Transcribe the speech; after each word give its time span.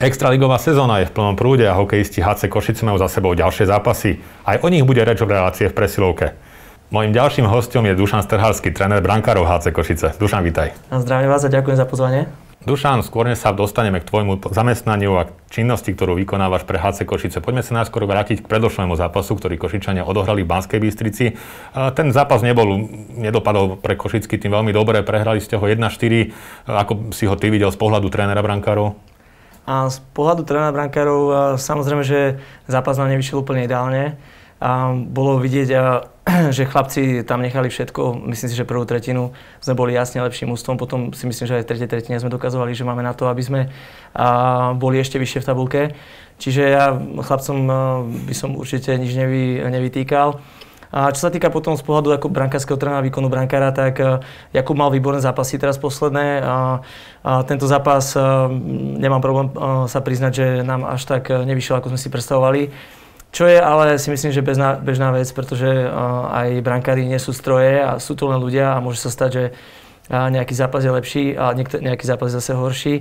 Extraligová 0.00 0.56
sezóna 0.56 1.04
je 1.04 1.12
v 1.12 1.12
plnom 1.12 1.36
prúde 1.36 1.68
a 1.68 1.76
hokejisti 1.76 2.24
HC 2.24 2.48
Košice 2.48 2.88
majú 2.88 2.96
za 2.96 3.12
sebou 3.12 3.36
ďalšie 3.36 3.68
zápasy. 3.68 4.16
Aj 4.48 4.56
o 4.64 4.72
nich 4.72 4.80
bude 4.80 5.04
reč 5.04 5.20
v 5.20 5.28
relácie 5.28 5.68
v 5.68 5.76
presilovke. 5.76 6.32
Mojím 6.88 7.12
ďalším 7.12 7.44
hostom 7.44 7.84
je 7.84 7.92
Dušan 7.92 8.24
Strhalský, 8.24 8.72
tréner 8.72 9.04
brankárov 9.04 9.44
HC 9.44 9.76
Košice. 9.76 10.16
Dušan, 10.16 10.40
vítaj. 10.40 10.72
Zdravím 10.88 11.28
vás 11.28 11.44
a 11.44 11.52
ďakujem 11.52 11.76
za 11.76 11.84
pozvanie. 11.84 12.32
Dušan, 12.64 13.04
skôr 13.04 13.28
než 13.28 13.44
sa 13.44 13.52
dostaneme 13.52 14.00
k 14.00 14.08
tvojmu 14.08 14.40
zamestnaniu 14.48 15.20
a 15.20 15.28
činnosti, 15.52 15.92
ktorú 15.92 16.16
vykonávaš 16.16 16.64
pre 16.64 16.80
HC 16.80 17.04
Košice, 17.04 17.44
poďme 17.44 17.60
sa 17.60 17.84
najskôr 17.84 18.08
vrátiť 18.08 18.40
k 18.40 18.48
predošlému 18.48 18.96
zápasu, 18.96 19.36
ktorý 19.36 19.60
Košičania 19.60 20.08
odohrali 20.08 20.48
v 20.48 20.48
Banskej 20.48 20.80
Bystrici. 20.80 21.36
Ten 21.76 22.08
zápas 22.16 22.40
nebol, 22.40 22.88
nedopadol 23.20 23.76
pre 23.76 24.00
Košický 24.00 24.40
tým 24.40 24.56
veľmi 24.56 24.72
dobre, 24.72 25.04
prehrali 25.04 25.44
ste 25.44 25.60
ho 25.60 25.64
1-4. 25.68 26.32
Ako 26.64 27.12
si 27.12 27.28
ho 27.28 27.36
ty 27.36 27.52
videl 27.52 27.68
z 27.68 27.76
pohľadu 27.76 28.08
trénera 28.08 28.40
brankárov? 28.40 29.09
A 29.70 29.86
z 29.86 30.02
pohľadu 30.18 30.42
trénera 30.42 30.74
brankárov, 30.74 31.54
samozrejme, 31.54 32.02
že 32.02 32.42
zápas 32.66 32.98
nám 32.98 33.14
nevyšiel 33.14 33.38
úplne 33.38 33.70
ideálne. 33.70 34.18
A 34.58 34.90
bolo 34.98 35.38
vidieť, 35.38 35.70
že 36.56 36.66
chlapci 36.66 37.22
tam 37.22 37.38
nechali 37.38 37.70
všetko. 37.70 38.26
Myslím 38.26 38.50
si, 38.50 38.58
že 38.58 38.66
prvú 38.66 38.82
tretinu 38.82 39.30
sme 39.62 39.78
boli 39.78 39.94
jasne 39.94 40.26
lepším 40.26 40.50
ústvom. 40.50 40.74
Potom 40.74 41.14
si 41.14 41.22
myslím, 41.22 41.46
že 41.46 41.62
aj 41.62 41.64
v 41.64 41.68
tretej 41.70 41.86
tretine 41.88 42.18
sme 42.18 42.34
dokazovali, 42.34 42.74
že 42.74 42.82
máme 42.82 43.06
na 43.06 43.14
to, 43.14 43.30
aby 43.30 43.42
sme 43.46 43.60
boli 44.74 44.98
ešte 44.98 45.22
vyššie 45.22 45.38
v 45.38 45.48
tabulke. 45.48 45.82
Čiže 46.42 46.62
ja 46.66 46.90
chlapcom 46.98 47.58
by 48.26 48.34
som 48.34 48.58
určite 48.58 48.90
nič 48.98 49.14
nevy, 49.14 49.62
nevytýkal. 49.62 50.42
A 50.90 51.14
čo 51.14 51.22
sa 51.22 51.30
týka 51.30 51.54
potom 51.54 51.78
z 51.78 51.86
pohľadu 51.86 52.18
ako 52.18 52.34
brankárskeho 52.34 52.74
trénera, 52.74 53.06
výkonu 53.06 53.30
brankára, 53.30 53.70
tak 53.70 53.94
uh, 54.02 54.18
Jakub 54.50 54.74
mal 54.74 54.90
výborné 54.90 55.22
zápasy 55.22 55.54
teraz 55.54 55.78
posledné 55.78 56.42
a, 56.42 56.82
a 57.22 57.46
tento 57.46 57.70
zápas 57.70 58.18
uh, 58.18 58.50
nemám 58.98 59.22
problém 59.22 59.54
uh, 59.54 59.86
sa 59.86 60.02
priznať, 60.02 60.32
že 60.34 60.46
nám 60.66 60.82
až 60.82 61.06
tak 61.06 61.30
nevyšiel, 61.30 61.78
ako 61.78 61.94
sme 61.94 62.00
si 62.02 62.10
predstavovali. 62.10 62.62
Čo 63.30 63.46
je 63.46 63.62
ale 63.62 63.94
si 64.02 64.10
myslím, 64.10 64.34
že 64.34 64.42
bežná, 64.42 64.82
bežná 64.82 65.14
vec, 65.14 65.30
pretože 65.30 65.70
uh, 65.70 66.26
aj 66.34 66.66
brankári 66.66 67.06
nie 67.06 67.22
sú 67.22 67.30
stroje 67.30 67.78
a 67.78 68.02
sú 68.02 68.18
to 68.18 68.26
len 68.26 68.42
ľudia 68.42 68.74
a 68.74 68.82
môže 68.82 68.98
sa 68.98 69.14
stať, 69.14 69.30
že 69.30 69.44
uh, 70.10 70.26
nejaký 70.26 70.58
zápas 70.58 70.82
je 70.82 70.90
lepší 70.90 71.24
a 71.38 71.54
niekto, 71.54 71.78
nejaký 71.78 72.02
zápas 72.02 72.34
je 72.34 72.42
zase 72.42 72.58
horší. 72.58 72.94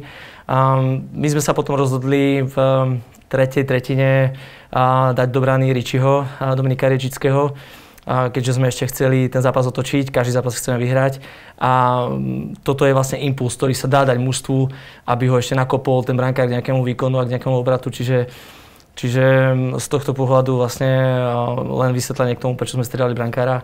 Um, 0.46 1.10
my 1.18 1.28
sme 1.34 1.42
sa 1.42 1.58
potom 1.58 1.74
rozhodli 1.74 2.46
v 2.46 2.56
tretej 3.30 3.64
tretine 3.64 4.34
uh, 4.74 5.14
dať 5.14 5.28
do 5.30 5.40
brány 5.40 5.70
Ričiho, 5.72 6.26
Dominika 6.58 6.90
Rečického, 6.90 7.54
keďže 8.10 8.58
sme 8.58 8.74
ešte 8.74 8.90
chceli 8.90 9.30
ten 9.30 9.46
zápas 9.46 9.70
otočiť, 9.70 10.10
každý 10.10 10.34
zápas 10.34 10.58
chceme 10.58 10.82
vyhrať. 10.82 11.22
A 11.62 12.06
mm, 12.10 12.66
toto 12.66 12.90
je 12.90 12.96
vlastne 12.96 13.22
impuls, 13.22 13.54
ktorý 13.54 13.78
sa 13.78 13.86
dá 13.86 14.02
dať 14.02 14.18
mužstvu, 14.18 14.60
aby 15.06 15.30
ho 15.30 15.38
ešte 15.38 15.54
nakopol 15.54 16.02
ten 16.02 16.18
brankár 16.18 16.50
k 16.50 16.58
nejakému 16.58 16.82
výkonu 16.82 17.22
a 17.22 17.28
k 17.30 17.38
nejakému 17.38 17.54
obratu. 17.54 17.94
Čiže, 17.94 18.26
čiže 18.98 19.54
mm, 19.54 19.78
z 19.78 19.86
tohto 19.86 20.18
pohľadu 20.18 20.58
vlastne 20.58 20.90
len 21.70 21.92
vysvetlenie 21.94 22.34
k 22.34 22.44
tomu, 22.50 22.58
prečo 22.58 22.82
sme 22.82 22.88
striedali 22.88 23.14
brankára. 23.14 23.62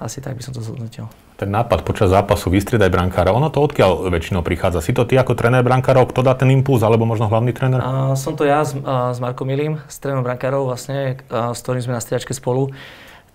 Asi 0.00 0.20
tak 0.20 0.36
by 0.36 0.42
som 0.44 0.52
to 0.52 0.60
zhodnotil 0.60 1.08
ten 1.36 1.52
nápad 1.52 1.84
počas 1.84 2.08
zápasu 2.08 2.48
vystriedať 2.48 2.88
brankára, 2.88 3.36
ono 3.36 3.52
to 3.52 3.60
odkiaľ 3.60 4.08
väčšinou 4.08 4.40
prichádza? 4.40 4.80
Si 4.80 4.96
to 4.96 5.04
ty 5.04 5.20
ako 5.20 5.36
tréner 5.36 5.60
brankárov, 5.60 6.08
kto 6.08 6.24
dá 6.24 6.32
ten 6.32 6.48
impuls, 6.48 6.80
alebo 6.80 7.04
možno 7.04 7.28
hlavný 7.28 7.52
tréner? 7.52 7.76
Uh, 7.84 8.16
som 8.16 8.32
to 8.32 8.48
ja 8.48 8.64
s, 8.64 8.72
uh, 8.72 9.12
s 9.12 9.20
Markom 9.20 9.44
Milým, 9.44 9.76
s 9.84 10.00
trénerom 10.00 10.24
brankárov 10.24 10.64
vlastne, 10.64 11.20
uh, 11.28 11.52
s 11.52 11.60
ktorým 11.60 11.84
sme 11.84 11.94
na 11.94 12.00
striačke 12.00 12.32
spolu. 12.32 12.72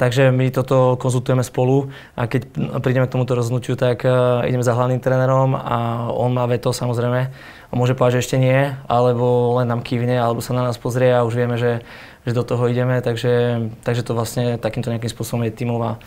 Takže 0.01 0.33
my 0.33 0.49
toto 0.49 0.97
konzultujeme 0.97 1.45
spolu 1.45 1.93
a 2.17 2.25
keď 2.25 2.49
prídeme 2.81 3.05
k 3.05 3.13
tomuto 3.13 3.37
rozhodnutiu, 3.37 3.77
tak 3.77 4.01
uh, 4.01 4.41
ideme 4.49 4.65
za 4.65 4.73
hlavným 4.73 4.97
trénerom 4.97 5.53
a 5.53 6.09
on 6.09 6.33
má 6.33 6.49
veto 6.49 6.73
samozrejme. 6.73 7.21
A 7.69 7.73
môže 7.77 7.93
povedať, 7.93 8.17
že 8.17 8.21
ešte 8.25 8.37
nie, 8.41 8.73
alebo 8.89 9.61
len 9.61 9.69
nám 9.69 9.85
kývne, 9.85 10.17
alebo 10.17 10.41
sa 10.41 10.57
na 10.57 10.65
nás 10.65 10.81
pozrie 10.81 11.13
a 11.13 11.21
už 11.21 11.37
vieme, 11.37 11.53
že, 11.61 11.85
že 12.25 12.33
do 12.33 12.41
toho 12.41 12.65
ideme. 12.65 12.97
Takže, 12.97 13.61
takže 13.85 14.01
to 14.01 14.17
vlastne 14.17 14.57
takýmto 14.57 14.89
nejakým 14.89 15.13
spôsobom 15.13 15.45
je 15.45 15.53
tímová 15.53 16.01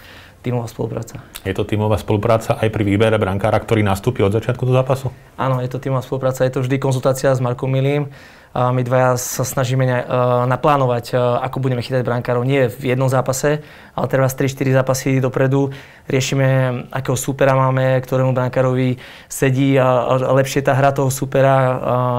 tímová 0.45 0.69
spolupráca. 0.69 1.25
Je 1.41 1.57
to 1.57 1.65
tímová 1.65 1.97
spolupráca 1.97 2.61
aj 2.61 2.69
pri 2.69 2.85
výbere 2.85 3.17
brankára, 3.17 3.57
ktorý 3.57 3.81
nastúpi 3.81 4.21
od 4.21 4.37
začiatku 4.37 4.69
do 4.69 4.77
zápasu? 4.77 5.09
Áno, 5.41 5.65
je 5.65 5.73
to 5.73 5.81
tímová 5.81 6.05
spolupráca. 6.05 6.45
Je 6.45 6.53
to 6.53 6.61
vždy 6.61 6.77
konzultácia 6.77 7.33
s 7.33 7.41
Markom 7.41 7.73
Milým. 7.73 8.13
A 8.55 8.71
my 8.71 8.87
dvaja 8.87 9.19
sa 9.19 9.43
snažíme 9.43 9.83
uh, 9.83 10.47
naplánovať, 10.47 11.19
uh, 11.19 11.43
ako 11.43 11.59
budeme 11.59 11.83
chytať 11.83 12.07
brankárov. 12.07 12.47
Nie 12.47 12.71
v 12.71 12.95
jednom 12.95 13.11
zápase, 13.11 13.67
ale 13.99 14.07
teraz 14.07 14.39
3-4 14.39 14.79
zápasy 14.79 15.19
dopredu. 15.19 15.75
Riešime, 16.07 16.47
akého 16.95 17.19
supera 17.19 17.59
máme, 17.59 17.99
ktorému 17.99 18.31
brankárovi 18.31 19.03
sedí 19.27 19.75
a, 19.75 20.07
lepšie 20.39 20.63
tá 20.63 20.71
hra 20.71 20.95
toho 20.95 21.11
supera 21.11 21.51
a, 21.51 21.67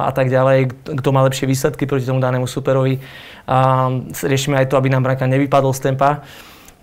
a 0.04 0.12
tak 0.12 0.28
ďalej. 0.28 0.76
Kto 1.00 1.10
má 1.16 1.24
lepšie 1.24 1.48
výsledky 1.48 1.88
proti 1.88 2.04
tomu 2.04 2.20
danému 2.20 2.52
superovi. 2.52 3.00
A 3.48 3.88
riešime 4.12 4.60
aj 4.60 4.68
to, 4.68 4.76
aby 4.76 4.92
nám 4.92 5.08
brankár 5.08 5.32
nevypadol 5.32 5.72
z 5.72 5.88
tempa. 5.88 6.20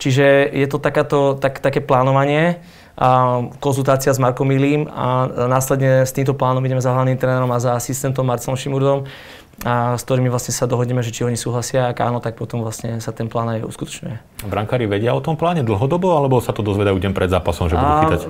Čiže 0.02 0.50
je 0.50 0.66
to 0.66 0.82
takáto, 0.82 1.38
tak, 1.38 1.62
také 1.62 1.78
plánovanie, 1.78 2.58
a 2.92 3.40
konzultácia 3.56 4.12
s 4.12 4.20
Markom 4.20 4.44
Milým 4.44 4.84
a 4.84 5.24
následne 5.48 6.04
s 6.04 6.12
týmto 6.12 6.36
plánom 6.36 6.60
ideme 6.60 6.82
za 6.82 6.92
hlavným 6.92 7.16
trénerom 7.16 7.48
a 7.48 7.62
za 7.62 7.72
asistentom 7.72 8.26
Marcelom 8.26 8.58
Šimurdom 8.58 9.08
a 9.62 9.94
s 9.94 10.02
ktorými 10.02 10.26
vlastne 10.26 10.50
sa 10.50 10.66
dohodneme, 10.66 11.06
že 11.06 11.14
či 11.14 11.22
oni 11.22 11.38
súhlasia, 11.38 11.86
ak 11.90 12.02
áno, 12.02 12.18
tak 12.18 12.34
potom 12.34 12.66
vlastne 12.66 12.98
sa 12.98 13.14
ten 13.14 13.30
plán 13.30 13.58
aj 13.58 13.66
uskutočňuje. 13.70 14.46
Brankári 14.50 14.90
vedia 14.90 15.14
o 15.14 15.22
tom 15.22 15.38
pláne 15.38 15.62
dlhodobo, 15.62 16.18
alebo 16.18 16.42
sa 16.42 16.50
to 16.50 16.66
dozvedajú 16.66 16.98
deň 16.98 17.12
pred 17.14 17.30
zápasom, 17.30 17.70
že 17.70 17.78
budú 17.78 17.94
chytať? 18.06 18.20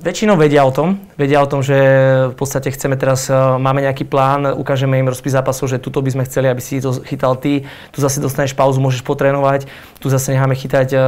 väčšinou 0.00 0.40
vedia 0.40 0.64
o 0.64 0.72
tom. 0.72 0.96
Vedia 1.20 1.44
o 1.44 1.48
tom, 1.48 1.60
že 1.60 1.76
v 2.32 2.36
podstate 2.36 2.72
chceme 2.72 2.96
teraz, 2.96 3.28
e, 3.28 3.36
máme 3.36 3.84
nejaký 3.84 4.08
plán, 4.08 4.48
ukážeme 4.56 4.96
im 4.96 5.08
rozpis 5.12 5.36
zápasov, 5.36 5.68
že 5.68 5.76
tuto 5.76 6.00
by 6.00 6.10
sme 6.16 6.24
chceli, 6.24 6.48
aby 6.48 6.60
si 6.64 6.80
to 6.80 6.96
chytal 7.04 7.36
ty, 7.36 7.68
tu 7.92 8.00
zase 8.00 8.16
dostaneš 8.16 8.56
pauzu, 8.56 8.80
môžeš 8.80 9.04
potrénovať, 9.04 9.68
tu 10.00 10.08
zase 10.08 10.32
necháme 10.32 10.56
chytať 10.56 10.96
uh, 10.96 11.00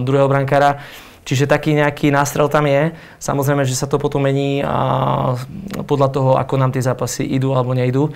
druhého 0.00 0.24
brankára. 0.24 0.80
Čiže 1.22 1.46
taký 1.46 1.78
nejaký 1.78 2.10
nástrel 2.10 2.50
tam 2.50 2.66
je. 2.66 2.90
Samozrejme, 3.22 3.62
že 3.62 3.78
sa 3.78 3.86
to 3.86 4.02
potom 4.02 4.26
mení 4.26 4.62
a 4.66 5.38
podľa 5.86 6.08
toho, 6.10 6.30
ako 6.34 6.54
nám 6.58 6.74
tie 6.74 6.82
zápasy 6.82 7.22
idú 7.22 7.54
alebo 7.54 7.74
nejdú. 7.78 8.10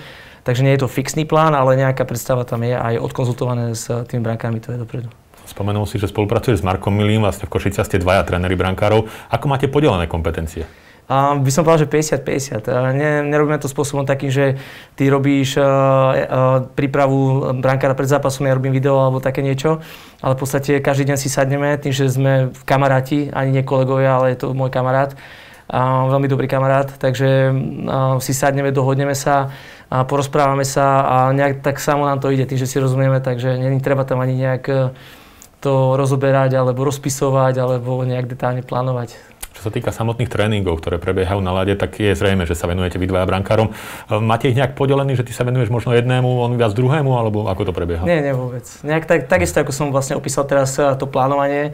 Takže 0.46 0.62
nie 0.62 0.74
je 0.74 0.86
to 0.86 0.90
fixný 0.90 1.26
plán, 1.26 1.54
ale 1.58 1.74
nejaká 1.78 2.06
predstava 2.06 2.46
tam 2.46 2.62
je 2.62 2.74
aj 2.74 3.02
odkonzultované 3.02 3.74
s 3.74 3.90
tými 4.06 4.22
brankármi, 4.22 4.62
to 4.62 4.74
je 4.74 4.78
dopredu. 4.78 5.10
Spomenul 5.46 5.86
si, 5.86 5.98
že 5.98 6.10
spolupracuješ 6.10 6.62
s 6.62 6.66
Markom 6.66 6.94
Milým, 6.94 7.22
vlastne 7.22 7.46
v 7.46 7.54
Košice 7.54 7.82
ste 7.86 8.02
dvaja 8.02 8.26
tréneri 8.26 8.58
brankárov. 8.58 9.06
Ako 9.30 9.46
máte 9.46 9.70
podelené 9.70 10.10
kompetencie? 10.10 10.66
A 11.06 11.38
by 11.38 11.50
som 11.54 11.62
povedal, 11.62 11.86
že 11.86 12.18
50-50. 12.18 12.66
Ne, 12.98 13.22
nerobíme 13.30 13.62
to 13.62 13.70
spôsobom 13.70 14.02
takým, 14.02 14.26
že 14.26 14.58
ty 14.98 15.06
robíš 15.06 15.54
uh, 15.54 15.62
uh, 15.62 16.14
prípravu 16.74 17.54
brankára 17.62 17.94
pred 17.94 18.10
zápasom, 18.10 18.50
ja 18.50 18.58
robím 18.58 18.74
video 18.74 18.98
alebo 18.98 19.22
také 19.22 19.38
niečo, 19.38 19.78
ale 20.18 20.34
v 20.34 20.40
podstate 20.42 20.82
každý 20.82 21.14
deň 21.14 21.18
si 21.18 21.30
sadneme, 21.30 21.78
tým, 21.78 21.94
že 21.94 22.10
sme 22.10 22.50
v 22.50 22.62
kamaráti, 22.66 23.30
ani 23.30 23.54
nie 23.54 23.62
kolegovia, 23.62 24.18
ale 24.18 24.34
je 24.34 24.42
to 24.42 24.50
môj 24.50 24.74
kamarát, 24.74 25.14
uh, 25.14 26.10
veľmi 26.10 26.26
dobrý 26.26 26.50
kamarát, 26.50 26.90
takže 26.98 27.54
uh, 27.54 28.18
si 28.18 28.34
sadneme, 28.34 28.74
dohodneme 28.74 29.14
sa, 29.14 29.54
a 29.86 30.02
porozprávame 30.02 30.66
sa 30.66 31.06
a 31.06 31.16
nejak 31.30 31.62
tak 31.62 31.78
samo 31.78 32.06
nám 32.06 32.18
to 32.18 32.34
ide, 32.34 32.46
tým, 32.46 32.58
že 32.58 32.66
si 32.66 32.82
rozumieme, 32.82 33.22
takže 33.22 33.54
není 33.54 33.78
treba 33.78 34.02
tam 34.02 34.18
ani 34.18 34.34
nejak 34.34 34.62
e, 34.66 34.74
to 35.62 35.94
rozoberať 35.94 36.58
alebo 36.58 36.82
rozpisovať 36.82 37.54
alebo 37.62 38.02
nejak 38.02 38.26
detálne 38.26 38.66
plánovať. 38.66 39.14
Čo 39.56 39.60
sa 39.66 39.70
týka 39.72 39.88
samotných 39.88 40.28
tréningov, 40.28 40.84
ktoré 40.84 41.00
prebiehajú 41.00 41.40
na 41.40 41.56
lade, 41.56 41.72
tak 41.80 41.96
je 41.96 42.12
zrejme, 42.12 42.44
že 42.44 42.52
sa 42.52 42.68
venujete 42.68 43.00
vy 43.00 43.08
dvaja 43.08 43.24
brankárom. 43.24 43.72
E, 43.72 44.20
máte 44.20 44.52
ich 44.52 44.56
nejak 44.56 44.76
podelený, 44.76 45.16
že 45.16 45.24
ty 45.24 45.32
sa 45.32 45.48
venuješ 45.48 45.72
možno 45.72 45.96
jednému, 45.96 46.28
on 46.28 46.60
viac 46.60 46.76
druhému, 46.76 47.08
alebo 47.16 47.48
ako 47.48 47.68
to 47.68 47.72
prebieha? 47.72 48.04
Nie, 48.04 48.20
nie 48.20 48.36
vôbec. 48.36 48.68
Nejak 48.84 49.08
tak, 49.08 49.20
takisto, 49.32 49.64
ako 49.64 49.72
som 49.72 49.88
vlastne 49.88 50.12
opísal 50.12 50.44
teraz 50.44 50.76
e, 50.76 50.84
to 51.00 51.08
plánovanie, 51.08 51.72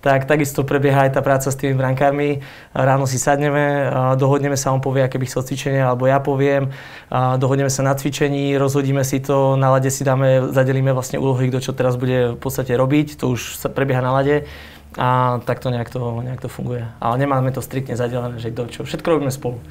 tak 0.00 0.24
takisto 0.24 0.64
prebieha 0.64 1.06
aj 1.06 1.12
tá 1.12 1.20
práca 1.20 1.52
s 1.52 1.56
tými 1.60 1.76
brankármi. 1.76 2.40
Ráno 2.72 3.04
si 3.04 3.20
sadneme, 3.20 3.92
dohodneme 4.16 4.56
sa, 4.56 4.72
on 4.72 4.80
povie, 4.80 5.04
aké 5.04 5.20
by 5.20 5.28
chcel 5.28 5.44
cvičenie, 5.44 5.84
alebo 5.84 6.08
ja 6.08 6.24
poviem, 6.24 6.72
dohodneme 7.12 7.68
sa 7.68 7.84
na 7.84 7.92
cvičení, 7.92 8.56
rozhodíme 8.56 9.04
si 9.04 9.20
to, 9.20 9.60
na 9.60 9.68
lade 9.76 9.92
si 9.92 10.00
dáme, 10.00 10.56
zadelíme 10.56 10.96
vlastne 10.96 11.20
úlohy, 11.20 11.52
kto 11.52 11.60
čo 11.60 11.72
teraz 11.76 12.00
bude 12.00 12.32
v 12.32 12.40
podstate 12.40 12.72
robiť, 12.72 13.20
to 13.20 13.36
už 13.36 13.60
sa 13.60 13.68
prebieha 13.68 14.00
na 14.00 14.16
lade 14.16 14.48
a 14.98 15.38
takto 15.46 15.70
nejak 15.70 15.90
to, 15.90 16.22
nejak 16.26 16.42
to 16.42 16.48
funguje. 16.50 16.82
Ale 16.98 17.14
nemáme 17.18 17.54
to 17.54 17.62
striktne 17.62 17.94
zadelené, 17.94 18.42
že 18.42 18.50
kto 18.50 18.66
čo, 18.66 18.80
všetko 18.82 19.06
robíme 19.06 19.30
spolu. 19.30 19.62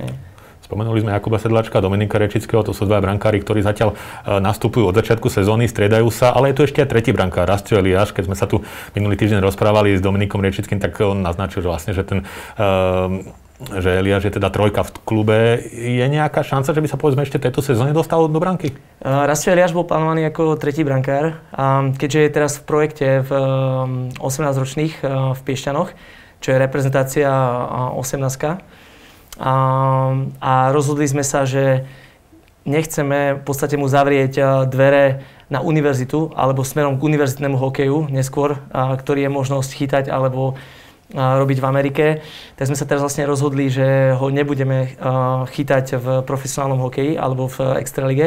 Hej. 0.00 0.16
Spomenuli 0.64 1.04
sme 1.04 1.12
Jakuba 1.12 1.36
Sedlačka, 1.36 1.84
Dominika 1.84 2.16
Rečického, 2.16 2.64
to 2.64 2.72
sú 2.72 2.88
dva 2.88 2.96
brankári, 3.04 3.36
ktorí 3.44 3.60
zatiaľ 3.60 3.92
e, 3.92 3.96
nastupujú 4.40 4.88
od 4.88 4.96
začiatku 4.96 5.28
sezóny, 5.28 5.68
striedajú 5.68 6.08
sa, 6.08 6.32
ale 6.32 6.50
je 6.50 6.56
tu 6.56 6.62
ešte 6.64 6.80
aj 6.80 6.88
tretí 6.88 7.12
brankár, 7.12 7.44
Rastio 7.44 7.76
Eliáš. 7.76 8.16
Keď 8.16 8.32
sme 8.32 8.36
sa 8.36 8.48
tu 8.48 8.64
minulý 8.96 9.20
týždeň 9.20 9.44
rozprávali 9.44 9.92
s 9.92 10.00
Dominikom 10.00 10.40
Rečickým, 10.40 10.80
tak 10.80 10.96
on 11.04 11.20
naznačil, 11.20 11.60
že 11.60 11.68
vlastne, 11.68 11.92
že 11.92 12.00
ten 12.00 12.24
uh, 12.56 13.12
že 13.70 14.00
Eliáš 14.00 14.28
je 14.28 14.36
teda 14.36 14.52
trojka 14.52 14.84
v 14.84 14.90
klube. 15.06 15.38
Je 15.72 16.04
nejaká 16.04 16.44
šanca, 16.44 16.74
že 16.74 16.82
by 16.82 16.88
sa 16.90 17.00
povedzme 17.00 17.22
ešte 17.24 17.40
tejto 17.40 17.64
sezóne 17.64 17.96
dostal 17.96 18.24
do 18.28 18.40
branky? 18.40 18.74
Uh, 19.00 19.24
Rastio 19.24 19.54
Eliáš 19.54 19.72
bol 19.72 19.88
plánovaný 19.88 20.28
ako 20.28 20.60
tretí 20.60 20.84
brankár. 20.84 21.40
A 21.54 21.88
keďže 21.94 22.20
je 22.20 22.30
teraz 22.34 22.52
v 22.60 22.66
projekte 22.68 23.06
v 23.24 23.30
18-ročných 24.20 24.94
v 25.34 25.40
Piešťanoch, 25.40 25.90
čo 26.44 26.48
je 26.52 26.56
reprezentácia 26.60 27.30
18 27.96 28.74
a, 29.38 29.54
a 30.38 30.52
rozhodli 30.70 31.10
sme 31.10 31.26
sa, 31.26 31.42
že 31.42 31.86
nechceme 32.64 33.40
v 33.40 33.42
podstate 33.42 33.74
mu 33.74 33.90
zavrieť 33.90 34.66
dvere 34.70 35.26
na 35.52 35.60
univerzitu 35.60 36.32
alebo 36.32 36.64
smerom 36.64 36.96
k 36.96 37.06
univerzitnému 37.06 37.58
hokeju 37.60 38.08
neskôr, 38.08 38.56
ktorý 38.72 39.28
je 39.28 39.30
možnosť 39.30 39.70
chytať 39.74 40.04
alebo 40.08 40.56
robiť 41.12 41.58
v 41.60 41.68
Amerike, 41.68 42.04
tak 42.56 42.64
sme 42.70 42.78
sa 42.78 42.88
teraz 42.88 43.04
vlastne 43.04 43.28
rozhodli, 43.28 43.68
že 43.68 44.16
ho 44.16 44.32
nebudeme 44.32 44.96
chytať 45.52 45.86
v 46.00 46.06
profesionálnom 46.24 46.80
hokeji 46.80 47.20
alebo 47.20 47.50
v 47.50 47.76
extralige. 47.76 48.26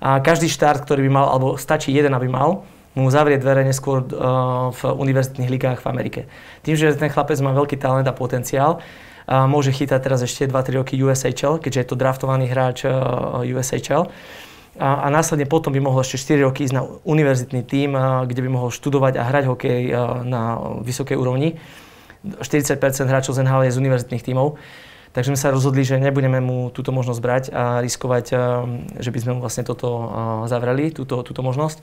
A 0.00 0.20
každý 0.24 0.48
štart, 0.48 0.88
ktorý 0.88 1.08
by 1.08 1.12
mal, 1.12 1.26
alebo 1.28 1.60
stačí 1.60 1.92
jeden, 1.92 2.16
aby 2.16 2.28
mal, 2.28 2.64
mu 2.96 3.12
zavrie 3.12 3.36
dvere 3.36 3.60
neskôr 3.60 4.08
v 4.72 4.80
univerzitných 4.80 5.52
ligách 5.52 5.84
v 5.84 5.88
Amerike. 5.92 6.20
Tým, 6.64 6.80
že 6.80 6.96
ten 6.96 7.12
chlapec 7.12 7.36
má 7.44 7.52
veľký 7.52 7.76
talent 7.76 8.08
a 8.08 8.16
potenciál, 8.16 8.80
môže 9.28 9.74
chytať 9.74 10.00
teraz 10.00 10.24
ešte 10.24 10.48
2-3 10.48 10.80
roky 10.80 10.96
USHL, 10.96 11.60
keďže 11.60 11.80
je 11.82 11.88
to 11.92 12.00
draftovaný 12.00 12.48
hráč 12.48 12.88
USHL 13.44 14.08
a, 14.78 14.88
a 15.04 15.06
následne 15.08 15.48
potom 15.48 15.72
by 15.72 15.80
mohol 15.80 16.04
ešte 16.04 16.36
4 16.36 16.46
roky 16.46 16.68
ísť 16.68 16.76
na 16.76 16.84
univerzitný 16.84 17.64
tím, 17.64 17.96
kde 17.98 18.40
by 18.44 18.48
mohol 18.52 18.68
študovať 18.68 19.16
a 19.16 19.22
hrať 19.24 19.44
hokej 19.48 19.80
na 20.24 20.60
vysokej 20.84 21.16
úrovni. 21.16 21.56
40% 22.42 22.80
hráčov 23.06 23.36
z 23.36 23.42
NHL 23.44 23.68
je 23.68 23.74
z 23.74 23.80
univerzitných 23.80 24.24
tímov. 24.26 24.58
Takže 25.16 25.32
sme 25.32 25.40
sa 25.40 25.48
rozhodli, 25.48 25.80
že 25.80 25.96
nebudeme 25.96 26.44
mu 26.44 26.68
túto 26.68 26.92
možnosť 26.92 27.20
brať 27.24 27.44
a 27.48 27.80
riskovať, 27.80 28.24
že 29.00 29.10
by 29.12 29.18
sme 29.22 29.30
mu 29.36 29.40
vlastne 29.40 29.64
toto 29.64 29.88
zavreli, 30.44 30.92
túto, 30.92 31.24
túto 31.24 31.40
možnosť. 31.40 31.80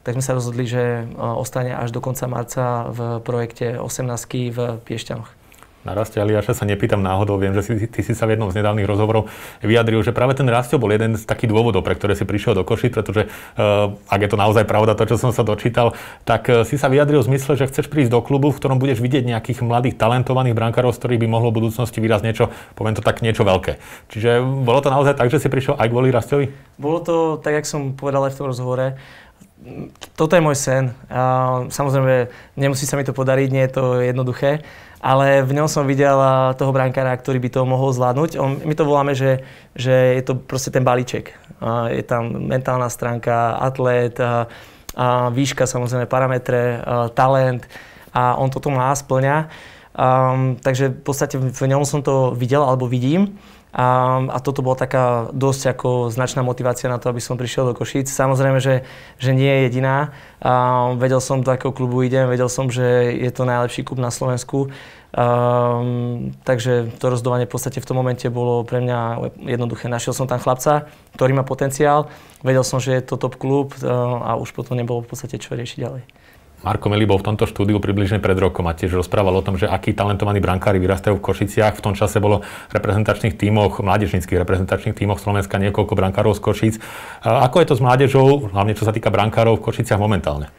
Tak 0.00 0.16
sme 0.16 0.24
sa 0.24 0.32
rozhodli, 0.32 0.64
že 0.64 1.04
ostane 1.20 1.76
až 1.76 1.92
do 1.92 2.00
konca 2.00 2.24
marca 2.24 2.88
v 2.88 3.20
projekte 3.20 3.76
18 3.76 4.56
v 4.56 4.58
Piešťanoch. 4.80 5.39
Na 5.80 5.96
Raste 5.96 6.20
Aliaša 6.20 6.52
sa 6.52 6.68
nepýtam 6.68 7.00
náhodou, 7.00 7.40
viem, 7.40 7.56
že 7.56 7.64
si, 7.64 7.72
ty 7.88 8.04
si 8.04 8.12
sa 8.12 8.28
v 8.28 8.36
jednom 8.36 8.52
z 8.52 8.60
nedávnych 8.60 8.84
rozhovorov 8.84 9.32
vyjadril, 9.64 10.04
že 10.04 10.12
práve 10.12 10.36
ten 10.36 10.44
Rastio 10.44 10.76
bol 10.76 10.92
jeden 10.92 11.16
z 11.16 11.24
takých 11.24 11.56
dôvodov, 11.56 11.80
pre 11.80 11.96
ktoré 11.96 12.12
si 12.12 12.28
prišiel 12.28 12.52
do 12.52 12.68
Košic, 12.68 12.92
pretože 12.92 13.32
uh, 13.32 13.96
ak 14.12 14.20
je 14.20 14.28
to 14.28 14.36
naozaj 14.36 14.68
pravda, 14.68 14.92
to, 14.92 15.08
čo 15.08 15.16
som 15.16 15.32
sa 15.32 15.40
dočítal, 15.40 15.96
tak 16.28 16.52
uh, 16.52 16.68
si 16.68 16.76
sa 16.76 16.92
vyjadril 16.92 17.24
v 17.24 17.32
zmysle, 17.32 17.56
že 17.56 17.64
chceš 17.64 17.88
prísť 17.88 18.12
do 18.12 18.20
klubu, 18.20 18.52
v 18.52 18.60
ktorom 18.60 18.76
budeš 18.76 19.00
vidieť 19.00 19.24
nejakých 19.24 19.64
mladých, 19.64 19.96
talentovaných 19.96 20.52
brankárov, 20.52 20.92
z 20.92 21.00
ktorých 21.00 21.20
by 21.24 21.28
mohlo 21.32 21.48
v 21.48 21.64
budúcnosti 21.64 21.96
vyrazť 21.96 22.24
niečo, 22.28 22.44
poviem 22.76 22.92
to 22.92 23.00
tak, 23.00 23.24
niečo 23.24 23.48
veľké. 23.48 23.80
Čiže 24.12 24.44
bolo 24.44 24.84
to 24.84 24.92
naozaj 24.92 25.16
tak, 25.16 25.32
že 25.32 25.40
si 25.40 25.48
prišiel 25.48 25.80
aj 25.80 25.88
kvôli 25.88 26.12
Rastiovi? 26.12 26.52
Bolo 26.76 27.00
to, 27.00 27.40
tak 27.40 27.56
jak 27.56 27.64
som 27.64 27.96
povedal 27.96 28.28
aj 28.28 28.36
v 28.36 28.38
tom 28.38 28.52
rozhovore, 28.52 29.00
toto 30.16 30.36
je 30.36 30.44
môj 30.44 30.56
sen. 30.56 30.92
A 31.12 31.64
samozrejme, 31.68 32.32
nemusí 32.56 32.88
sa 32.88 32.96
mi 32.96 33.04
to 33.04 33.12
podariť, 33.12 33.48
nie 33.52 33.64
je 33.68 33.72
to 33.72 33.84
jednoduché, 34.00 34.64
ale 35.00 35.40
v 35.40 35.56
ňom 35.56 35.64
som 35.64 35.88
videl 35.88 36.14
toho 36.60 36.76
brankára, 36.76 37.16
ktorý 37.16 37.40
by 37.40 37.50
to 37.50 37.60
mohol 37.64 37.88
zvládnuť. 37.88 38.36
My 38.68 38.74
to 38.76 38.84
voláme, 38.84 39.16
že, 39.16 39.40
že 39.72 40.20
je 40.20 40.22
to 40.22 40.36
proste 40.36 40.76
ten 40.76 40.84
balíček. 40.84 41.32
Je 41.88 42.04
tam 42.04 42.28
mentálna 42.48 42.92
stránka, 42.92 43.56
atlet, 43.56 44.12
a, 44.20 44.44
a 44.96 45.32
výška, 45.32 45.64
samozrejme 45.64 46.04
parametre, 46.04 46.84
a, 46.84 47.08
talent 47.08 47.64
a 48.12 48.36
on 48.36 48.52
toto 48.52 48.68
má, 48.68 48.92
splňa. 48.92 49.48
Um, 49.90 50.54
takže 50.60 50.92
v 50.92 51.02
podstate 51.02 51.34
v 51.36 51.64
ňom 51.66 51.82
som 51.82 52.00
to 52.04 52.30
videl 52.36 52.62
alebo 52.62 52.86
vidím. 52.86 53.40
A, 53.70 54.18
a 54.26 54.38
toto 54.42 54.66
bola 54.66 54.74
taká 54.74 55.30
dosť 55.30 55.78
ako 55.78 55.88
značná 56.10 56.42
motivácia 56.42 56.90
na 56.90 56.98
to, 56.98 57.06
aby 57.06 57.22
som 57.22 57.38
prišiel 57.38 57.70
do 57.70 57.74
Košíc. 57.78 58.10
Samozrejme, 58.10 58.58
že, 58.58 58.82
že 59.22 59.30
nie 59.30 59.46
je 59.46 59.60
jediná. 59.70 60.10
A, 60.42 60.90
vedel 60.98 61.22
som, 61.22 61.42
do 61.42 61.54
akého 61.54 61.70
klubu 61.70 62.02
idem, 62.02 62.26
vedel 62.26 62.50
som, 62.50 62.66
že 62.66 63.14
je 63.14 63.30
to 63.30 63.46
najlepší 63.46 63.86
klub 63.86 64.02
na 64.02 64.10
Slovensku. 64.10 64.74
Um, 65.10 66.30
takže 66.46 66.94
to 67.02 67.10
rozdovanie 67.10 67.42
v 67.42 67.50
podstate 67.50 67.82
v 67.82 67.86
tom 67.86 67.98
momente 67.98 68.30
bolo 68.30 68.62
pre 68.62 68.78
mňa 68.78 68.98
jednoduché. 69.42 69.90
Našiel 69.90 70.14
som 70.14 70.30
tam 70.30 70.38
chlapca, 70.38 70.86
ktorý 71.18 71.34
má 71.34 71.42
potenciál, 71.42 72.06
vedel 72.46 72.62
som, 72.62 72.78
že 72.78 72.94
je 72.94 73.02
to 73.02 73.18
top 73.18 73.34
klub 73.34 73.74
a 73.82 74.38
už 74.38 74.54
potom 74.54 74.78
nebolo 74.78 75.02
v 75.02 75.10
podstate 75.10 75.42
čo 75.42 75.58
riešiť 75.58 75.78
ďalej. 75.82 76.02
Marko 76.60 76.92
Meli 76.92 77.08
bol 77.08 77.16
v 77.16 77.32
tomto 77.32 77.48
štúdiu 77.48 77.80
približne 77.80 78.20
pred 78.20 78.36
rokom 78.36 78.68
a 78.68 78.76
tiež 78.76 78.92
rozprával 78.92 79.32
o 79.32 79.40
tom, 79.40 79.56
že 79.56 79.64
akí 79.64 79.96
talentovaní 79.96 80.44
brankári 80.44 80.76
vyrastajú 80.76 81.16
v 81.16 81.24
Košiciach. 81.24 81.80
V 81.80 81.84
tom 81.84 81.96
čase 81.96 82.20
bolo 82.20 82.44
v 82.44 82.72
reprezentačných 82.76 83.32
tímoch, 83.32 83.80
mládežnických 83.80 84.44
reprezentačných 84.44 84.92
tímoch 84.92 85.24
Slovenska 85.24 85.56
niekoľko 85.56 85.96
brankárov 85.96 86.36
z 86.36 86.40
Košic. 86.44 86.74
Ako 87.24 87.64
je 87.64 87.66
to 87.72 87.74
s 87.76 87.84
mládežou, 87.84 88.52
hlavne 88.52 88.76
čo 88.76 88.84
sa 88.84 88.92
týka 88.92 89.08
brankárov 89.08 89.56
v 89.56 89.64
Košiciach 89.72 89.96
momentálne? 89.96 90.52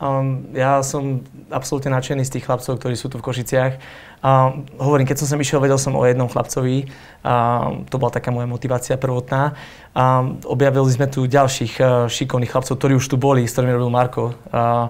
Um, 0.00 0.48
ja 0.56 0.80
som 0.80 1.20
absolútne 1.52 1.92
nadšený 1.92 2.24
z 2.24 2.40
tých 2.40 2.48
chlapcov, 2.48 2.80
ktorí 2.80 2.96
sú 2.96 3.12
tu 3.12 3.20
v 3.20 3.26
Košiciach. 3.26 3.76
Um, 4.24 4.64
hovorím, 4.80 5.04
keď 5.04 5.20
som 5.20 5.28
sem 5.28 5.42
išiel, 5.44 5.60
vedel 5.60 5.76
som 5.76 5.92
o 5.92 6.00
jednom 6.08 6.24
chlapcovi. 6.24 6.88
Um, 7.20 7.84
to 7.84 8.00
bola 8.00 8.08
taká 8.08 8.32
moja 8.32 8.48
motivácia 8.48 8.96
prvotná. 8.96 9.52
Um, 9.92 10.40
objavili 10.48 10.88
sme 10.88 11.04
tu 11.04 11.28
ďalších 11.28 11.74
uh, 11.84 12.08
šikovných 12.08 12.48
chlapcov, 12.48 12.80
ktorí 12.80 12.96
už 12.96 13.12
tu 13.12 13.20
boli, 13.20 13.44
s 13.44 13.52
ktorými 13.52 13.76
robil 13.76 13.92
Marko. 13.92 14.32
Uh, 14.48 14.88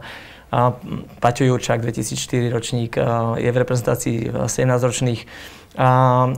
Paťo 1.21 1.45
Jurčák, 1.47 1.81
2004 1.81 2.51
ročník, 2.51 2.99
je 3.39 3.51
v 3.53 3.57
reprezentácii 3.57 4.35
17-ročných. 4.51 5.23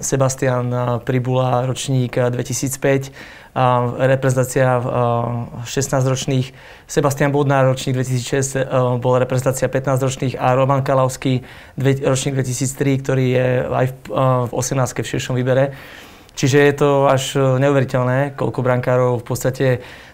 Sebastian 0.04 1.00
Pribula, 1.08 1.64
ročník 1.64 2.20
2005, 2.20 3.56
reprezentácia 3.96 4.76
16-ročných. 5.64 6.52
Sebastian 6.84 7.32
Bodnár, 7.32 7.72
ročník 7.72 7.96
2006, 7.96 8.68
bola 9.00 9.24
reprezentácia 9.24 9.72
15-ročných 9.72 10.36
a 10.36 10.52
Roman 10.52 10.84
Kalavský, 10.84 11.40
ročník 12.04 12.36
2003, 12.36 13.00
ktorý 13.00 13.24
je 13.32 13.48
aj 13.64 13.86
v 14.48 14.52
18 14.52 15.00
v 15.00 15.08
širšom 15.08 15.34
výbere. 15.40 15.72
Čiže 16.32 16.58
je 16.58 16.74
to 16.74 16.90
až 17.06 17.36
neuveriteľné, 17.36 18.34
koľko 18.34 18.60
brankárov 18.64 19.20
v 19.20 19.26
podstate 19.26 19.66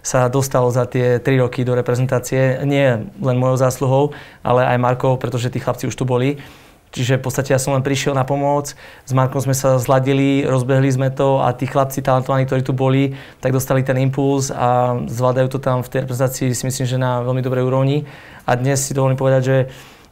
sa 0.03 0.27
dostalo 0.27 0.73
za 0.73 0.89
tie 0.89 1.23
3 1.23 1.45
roky 1.45 1.63
do 1.63 1.79
reprezentácie. 1.79 2.59
Nie 2.67 3.07
len 3.23 3.37
mojou 3.39 3.57
zásluhou, 3.61 4.05
ale 4.43 4.67
aj 4.67 4.83
Markov, 4.83 5.23
pretože 5.23 5.53
tí 5.53 5.63
chlapci 5.63 5.87
už 5.87 5.95
tu 5.95 6.03
boli. 6.03 6.43
Čiže 6.89 7.21
v 7.21 7.25
podstate 7.29 7.53
ja 7.53 7.61
som 7.61 7.77
len 7.77 7.85
prišiel 7.85 8.17
na 8.17 8.25
pomoc, 8.25 8.73
s 9.05 9.13
Markom 9.13 9.45
sme 9.45 9.53
sa 9.53 9.77
zladili, 9.77 10.49
rozbehli 10.49 10.89
sme 10.89 11.13
to 11.13 11.45
a 11.45 11.53
tí 11.53 11.69
chlapci 11.69 12.01
talentovaní, 12.01 12.49
ktorí 12.49 12.65
tu 12.65 12.73
boli, 12.73 13.13
tak 13.45 13.53
dostali 13.53 13.85
ten 13.85 14.01
impuls 14.01 14.49
a 14.49 14.97
zvládajú 15.05 15.53
to 15.53 15.59
tam 15.61 15.85
v 15.85 15.91
tej 15.93 16.09
reprezentácii 16.09 16.57
si 16.57 16.65
myslím, 16.65 16.87
že 16.89 16.97
na 16.97 17.21
veľmi 17.21 17.45
dobrej 17.45 17.69
úrovni. 17.69 18.09
A 18.49 18.57
dnes 18.57 18.81
si 18.89 18.97
dovolím 18.97 19.21
povedať, 19.21 19.43
že 19.45 19.57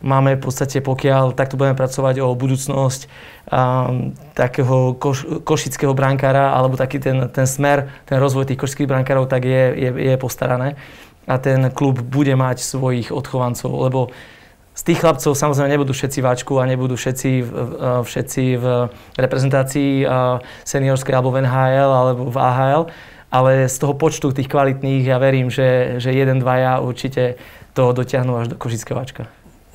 máme 0.05 0.37
v 0.37 0.43
podstate, 0.43 0.85
pokiaľ 0.85 1.33
takto 1.33 1.57
budeme 1.57 1.79
pracovať 1.79 2.21
o 2.21 2.37
budúcnosť 2.37 3.01
um, 3.49 4.13
takého 4.37 4.97
koš, 4.97 5.43
košického 5.45 5.97
brankára, 5.97 6.53
alebo 6.53 6.77
taký 6.77 7.01
ten, 7.01 7.29
ten 7.33 7.47
smer, 7.49 7.89
ten 8.05 8.21
rozvoj 8.21 8.49
tých 8.49 8.61
košických 8.61 8.89
brankárov, 8.89 9.29
tak 9.29 9.49
je, 9.49 9.65
je, 9.73 9.91
je 10.13 10.15
postarané. 10.21 10.77
A 11.27 11.41
ten 11.43 11.73
klub 11.75 11.99
bude 12.05 12.33
mať 12.39 12.63
svojich 12.63 13.11
odchovancov, 13.11 13.73
lebo 13.73 14.01
z 14.77 14.83
tých 14.93 15.01
chlapcov 15.01 15.33
samozrejme 15.33 15.73
nebudú 15.73 15.97
všetci 15.97 16.21
v 16.21 16.27
Ačku 16.29 16.61
a 16.61 16.69
nebudú 16.69 17.01
všetci, 17.01 17.31
všetci 18.05 18.45
v 18.61 18.65
reprezentácii 19.17 20.05
seniorskej 20.69 21.17
alebo 21.17 21.33
v 21.33 21.49
NHL 21.49 21.91
alebo 21.91 22.23
v 22.29 22.37
AHL, 22.37 22.83
ale 23.33 23.73
z 23.73 23.77
toho 23.81 23.97
počtu 23.97 24.37
tých 24.37 24.53
kvalitných 24.53 25.09
ja 25.09 25.17
verím, 25.17 25.49
že, 25.49 25.97
že 25.97 26.13
jeden, 26.13 26.45
dvaja 26.45 26.85
určite 26.85 27.41
to 27.73 27.97
dotiahnu 27.97 28.37
až 28.37 28.53
do 28.53 28.61
Košického 28.61 29.01
Ačka 29.01 29.25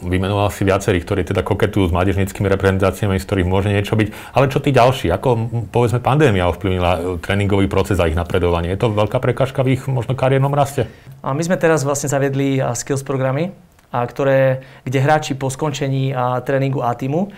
vymenoval 0.01 0.49
si 0.49 0.65
viacerých, 0.65 1.05
ktorí 1.05 1.21
teda 1.23 1.45
koketujú 1.45 1.89
s 1.89 1.95
mládežnickými 1.95 2.49
reprezentáciami, 2.49 3.21
z 3.21 3.25
ktorých 3.25 3.47
môže 3.47 3.69
niečo 3.69 3.95
byť. 3.95 4.35
Ale 4.35 4.49
čo 4.49 4.59
tí 4.59 4.73
ďalší? 4.73 5.13
Ako 5.13 5.29
povedzme 5.69 6.01
pandémia 6.01 6.49
ovplyvnila 6.49 6.91
e, 6.91 6.99
tréningový 7.21 7.69
proces 7.69 8.01
a 8.01 8.09
ich 8.09 8.17
napredovanie? 8.17 8.73
Je 8.73 8.81
to 8.81 8.91
veľká 8.91 9.21
prekažka 9.21 9.61
v 9.61 9.79
ich 9.79 9.85
možno 9.85 10.17
kariérnom 10.17 10.51
raste? 10.51 10.89
A 11.21 11.31
my 11.31 11.41
sme 11.45 11.55
teraz 11.55 11.85
vlastne 11.85 12.09
zaviedli 12.09 12.57
skills 12.73 13.05
programy, 13.05 13.53
a 13.91 14.07
ktoré, 14.07 14.63
kde 14.87 15.03
hráči 15.03 15.33
po 15.35 15.51
skončení 15.51 16.15
a 16.15 16.39
tréningu 16.41 16.79
A 16.79 16.95
týmu 16.95 17.29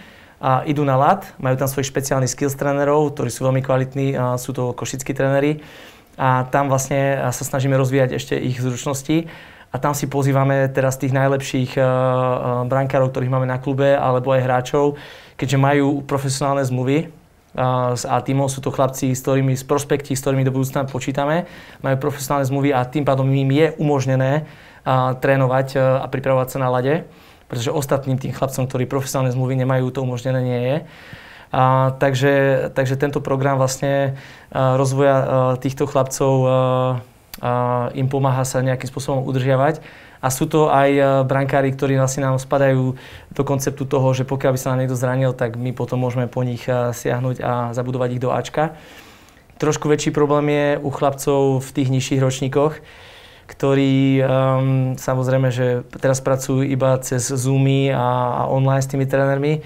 a 0.44 0.62
idú 0.68 0.84
na 0.84 1.00
lat, 1.00 1.34
majú 1.40 1.56
tam 1.56 1.72
svojich 1.72 1.90
špeciálnych 1.90 2.30
skills 2.30 2.60
trénerov, 2.60 3.16
ktorí 3.16 3.32
sú 3.32 3.48
veľmi 3.48 3.64
kvalitní, 3.64 4.08
a 4.14 4.36
sú 4.36 4.52
to 4.52 4.76
košickí 4.76 5.16
tréneri 5.16 5.64
a 6.14 6.46
tam 6.46 6.70
vlastne 6.70 7.32
sa 7.34 7.44
snažíme 7.44 7.74
rozvíjať 7.74 8.22
ešte 8.22 8.36
ich 8.38 8.62
zručnosti 8.62 9.26
a 9.74 9.82
tam 9.82 9.98
si 9.98 10.06
pozývame 10.06 10.70
teraz 10.70 11.02
tých 11.02 11.18
najlepších 11.18 11.82
uh, 11.82 12.62
brankárov, 12.70 13.10
ktorých 13.10 13.34
máme 13.34 13.50
na 13.50 13.58
klube, 13.58 13.98
alebo 13.98 14.30
aj 14.30 14.46
hráčov, 14.46 15.02
keďže 15.34 15.58
majú 15.58 16.06
profesionálne 16.06 16.62
zmluvy 16.62 17.10
uh, 17.10 17.98
s 17.98 18.06
A-tímom, 18.06 18.46
sú 18.46 18.62
to 18.62 18.70
chlapci, 18.70 19.18
s 19.18 19.26
ktorými, 19.26 19.58
z 19.58 19.66
prospekti, 19.66 20.14
s 20.14 20.22
ktorými 20.22 20.46
do 20.46 20.54
budúcna 20.54 20.86
počítame, 20.86 21.50
majú 21.82 21.98
profesionálne 21.98 22.46
zmluvy 22.46 22.70
a 22.70 22.86
tým 22.86 23.02
pádom 23.02 23.26
im 23.26 23.50
je 23.50 23.74
umožnené 23.82 24.46
trénovať 25.24 25.80
a 25.80 26.06
pripravovať 26.12 26.48
sa 26.54 26.60
na 26.60 26.68
lade, 26.68 27.08
pretože 27.48 27.72
ostatným 27.72 28.20
tým 28.20 28.36
chlapcom, 28.36 28.68
ktorí 28.68 28.84
profesionálne 28.84 29.32
zmluvy 29.32 29.56
nemajú, 29.64 29.96
to 29.96 30.04
umožnené 30.04 30.44
nie 30.44 30.60
je. 30.60 30.78
A, 31.56 31.96
takže, 32.04 32.68
takže 32.76 33.00
tento 33.00 33.24
program 33.24 33.56
vlastne 33.56 34.20
rozvoja 34.52 35.56
týchto 35.64 35.88
chlapcov 35.88 36.34
im 37.98 38.08
pomáha 38.12 38.46
sa 38.46 38.62
nejakým 38.62 38.90
spôsobom 38.90 39.26
udržiavať. 39.26 39.82
A 40.24 40.32
sú 40.32 40.48
to 40.48 40.72
aj 40.72 40.90
e, 40.96 41.04
brankári, 41.28 41.76
ktorí 41.76 42.00
vlastne 42.00 42.24
nám 42.24 42.40
spadajú 42.40 42.96
do 43.36 43.44
konceptu 43.44 43.84
toho, 43.84 44.16
že 44.16 44.24
pokiaľ 44.24 44.56
by 44.56 44.60
sa 44.60 44.72
nám 44.72 44.80
niekto 44.80 44.96
zranil, 44.96 45.36
tak 45.36 45.60
my 45.60 45.76
potom 45.76 46.00
môžeme 46.00 46.32
po 46.32 46.48
nich 46.48 46.64
e, 46.64 46.96
siahnuť 46.96 47.44
a 47.44 47.76
zabudovať 47.76 48.10
ich 48.16 48.24
do 48.24 48.32
Ačka. 48.32 48.80
trošku 49.60 49.92
väčší 49.92 50.16
problém 50.16 50.48
je 50.48 50.68
u 50.80 50.90
chlapcov 50.96 51.60
v 51.60 51.70
tých 51.76 51.92
nižších 51.92 52.24
ročníkoch, 52.24 52.74
ktorí 53.44 54.24
um, 54.24 54.96
samozrejme, 54.96 55.52
že 55.52 55.84
teraz 56.00 56.24
pracujú 56.24 56.64
iba 56.64 56.96
cez 57.04 57.28
Zoomy 57.28 57.92
a, 57.92 58.40
a 58.40 58.42
online 58.48 58.80
s 58.80 58.88
tými 58.88 59.04
trénermi. 59.04 59.60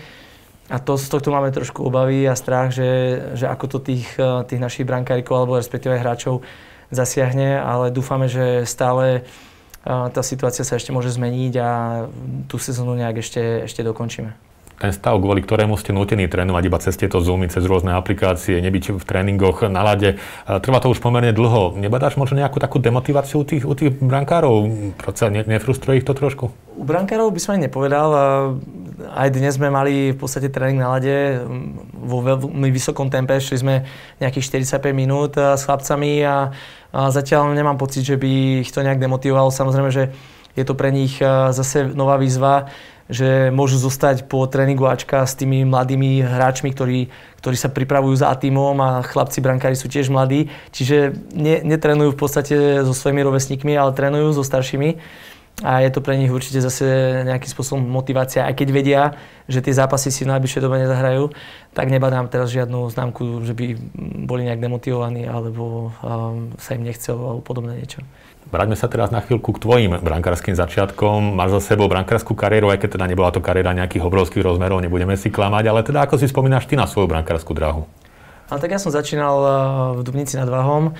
A 0.68 0.82
to, 0.84 0.98
z 1.00 1.08
tohto 1.08 1.32
máme 1.32 1.54
trošku 1.54 1.86
obavy 1.86 2.28
a 2.28 2.36
strach, 2.36 2.76
že, 2.76 3.22
že 3.38 3.48
ako 3.48 3.78
to 3.78 3.80
tých, 3.80 4.10
eh, 4.20 4.44
tých 4.44 4.60
našich 4.60 4.84
brankárikov 4.84 5.46
alebo 5.46 5.56
respektíve 5.56 5.96
hráčov 5.96 6.44
zasiahne, 6.92 7.60
ale 7.60 7.92
dúfame, 7.92 8.32
že 8.32 8.64
stále 8.64 9.24
uh, 9.84 10.08
tá 10.12 10.22
situácia 10.24 10.64
sa 10.64 10.80
ešte 10.80 10.96
môže 10.96 11.12
zmeniť 11.14 11.54
a 11.60 11.70
tú 12.48 12.56
sezónu 12.58 12.96
nejak 12.96 13.20
ešte, 13.22 13.68
ešte 13.68 13.84
dokončíme 13.84 14.48
ten 14.78 14.94
stav, 14.94 15.18
kvôli 15.18 15.42
ktorému 15.42 15.74
ste 15.74 15.90
nutení 15.90 16.30
trénovať 16.30 16.64
iba 16.70 16.78
cez 16.78 16.94
tieto 16.94 17.18
Zoomy, 17.18 17.50
cez 17.50 17.66
rôzne 17.66 17.98
aplikácie, 17.98 18.62
nebyť 18.62 19.02
v 19.02 19.04
tréningoch 19.04 19.66
na 19.66 19.82
lade. 19.82 20.22
Trvá 20.46 20.78
to 20.78 20.94
už 20.94 21.02
pomerne 21.02 21.34
dlho. 21.34 21.74
Nebadáš 21.74 22.14
možno 22.14 22.38
nejakú 22.38 22.62
takú 22.62 22.78
demotiváciu 22.78 23.42
u 23.42 23.46
tých, 23.46 23.66
u 23.66 23.74
tých 23.74 23.98
brankárov? 23.98 24.70
Proce 25.02 25.34
ne, 25.34 25.42
nefrustruje 25.42 26.02
ich 26.02 26.06
to 26.06 26.14
trošku? 26.14 26.54
U 26.78 26.86
brankárov 26.86 27.34
by 27.34 27.40
som 27.42 27.58
ani 27.58 27.66
nepovedal. 27.66 28.10
Aj 29.18 29.30
dnes 29.34 29.58
sme 29.58 29.74
mali 29.74 30.14
v 30.14 30.18
podstate 30.18 30.54
tréning 30.54 30.78
na 30.78 30.94
lade 30.94 31.42
vo 31.98 32.22
veľmi 32.22 32.70
vysokom 32.70 33.10
tempe. 33.10 33.42
Šli 33.42 33.58
sme 33.58 33.76
nejakých 34.22 34.62
45 34.70 34.94
minút 34.94 35.34
s 35.42 35.66
chlapcami 35.66 36.22
a, 36.22 36.54
a 36.94 37.10
zatiaľ 37.10 37.50
nemám 37.58 37.82
pocit, 37.82 38.06
že 38.06 38.14
by 38.14 38.62
ich 38.62 38.70
to 38.70 38.86
nejak 38.86 39.02
demotivovalo. 39.02 39.50
Samozrejme, 39.50 39.90
že 39.90 40.14
je 40.54 40.66
to 40.66 40.78
pre 40.78 40.94
nich 40.94 41.18
zase 41.54 41.86
nová 41.98 42.18
výzva 42.18 42.70
že 43.08 43.50
môžu 43.56 43.80
zostať 43.80 44.28
po 44.28 44.44
tréningu 44.48 44.84
Ačka 44.88 45.24
s 45.24 45.40
tými 45.40 45.64
mladými 45.64 46.24
hráčmi, 46.24 46.76
ktorí, 46.76 47.08
ktorí 47.40 47.56
sa 47.56 47.72
pripravujú 47.72 48.20
za 48.20 48.36
týmom 48.36 48.76
a 48.84 49.04
chlapci 49.04 49.40
brankári 49.40 49.80
sú 49.80 49.88
tiež 49.88 50.12
mladí. 50.12 50.52
Čiže 50.76 51.16
ne, 51.32 51.64
netrenujú 51.64 52.16
v 52.16 52.20
podstate 52.20 52.56
so 52.84 52.92
svojimi 52.92 53.24
rovesníkmi, 53.24 53.74
ale 53.80 53.96
trénujú 53.96 54.36
so 54.36 54.44
staršími. 54.44 55.00
A 55.66 55.82
je 55.82 55.90
to 55.90 56.06
pre 56.06 56.14
nich 56.14 56.30
určite 56.30 56.62
zase 56.62 56.86
nejakým 57.26 57.50
spôsobom 57.50 57.82
motivácia. 57.82 58.46
Aj 58.46 58.54
keď 58.54 58.68
vedia, 58.70 59.02
že 59.50 59.66
tie 59.66 59.74
zápasy 59.74 60.14
si 60.14 60.22
v 60.22 60.30
najbližšej 60.38 60.62
dobe 60.62 60.78
nezahrajú, 60.78 61.34
tak 61.74 61.90
nebadám 61.90 62.30
teraz 62.30 62.54
žiadnu 62.54 62.94
známku, 62.94 63.42
že 63.42 63.58
by 63.58 63.74
boli 64.30 64.46
nejak 64.46 64.62
demotivovaní 64.62 65.26
alebo 65.26 65.90
um, 66.06 66.54
sa 66.62 66.78
im 66.78 66.86
nechcelo 66.86 67.26
alebo 67.26 67.42
podobné 67.42 67.82
niečo. 67.82 68.06
Vráťme 68.48 68.80
sa 68.80 68.88
teraz 68.88 69.12
na 69.12 69.20
chvíľku 69.20 69.52
k 69.52 69.60
tvojim 69.60 69.92
brankárským 70.00 70.56
začiatkom. 70.56 71.36
Máš 71.36 71.60
za 71.60 71.76
sebou 71.76 71.92
brankárskú 71.92 72.32
kariéru, 72.32 72.72
aj 72.72 72.80
keď 72.80 72.96
teda 72.96 73.06
nebola 73.12 73.28
to 73.36 73.44
kariéra 73.44 73.76
nejakých 73.76 74.08
obrovských 74.08 74.40
rozmerov, 74.40 74.80
nebudeme 74.80 75.20
si 75.20 75.28
klamať, 75.28 75.68
ale 75.68 75.84
teda 75.84 76.08
ako 76.08 76.16
si 76.16 76.32
spomínaš 76.32 76.64
ty 76.64 76.80
na 76.80 76.88
svoju 76.88 77.12
brankárskú 77.12 77.52
dráhu? 77.52 77.84
Ale 78.48 78.64
tak 78.64 78.72
ja 78.72 78.80
som 78.80 78.96
začínal 78.96 79.36
uh, 79.44 79.52
v 80.00 80.08
Dubnici 80.08 80.40
nad 80.40 80.48
Váhom, 80.48 80.96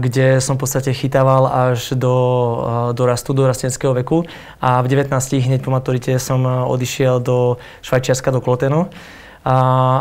kde 0.00 0.40
som 0.40 0.56
v 0.56 0.64
podstate 0.64 0.96
chytával 0.96 1.44
až 1.44 1.92
do, 1.92 2.16
uh, 2.16 2.90
do 2.96 3.04
rastu, 3.04 3.36
do 3.36 3.44
rastenského 3.44 3.92
veku. 3.92 4.24
A 4.64 4.80
v 4.80 4.88
19 4.88 5.12
hneď 5.44 5.60
po 5.60 5.68
maturite 5.68 6.16
som 6.16 6.40
uh, 6.48 6.64
odišiel 6.64 7.20
do 7.20 7.60
Švajčiarska, 7.84 8.32
do 8.32 8.40
Klotenu. 8.40 8.88
A, 9.44 9.56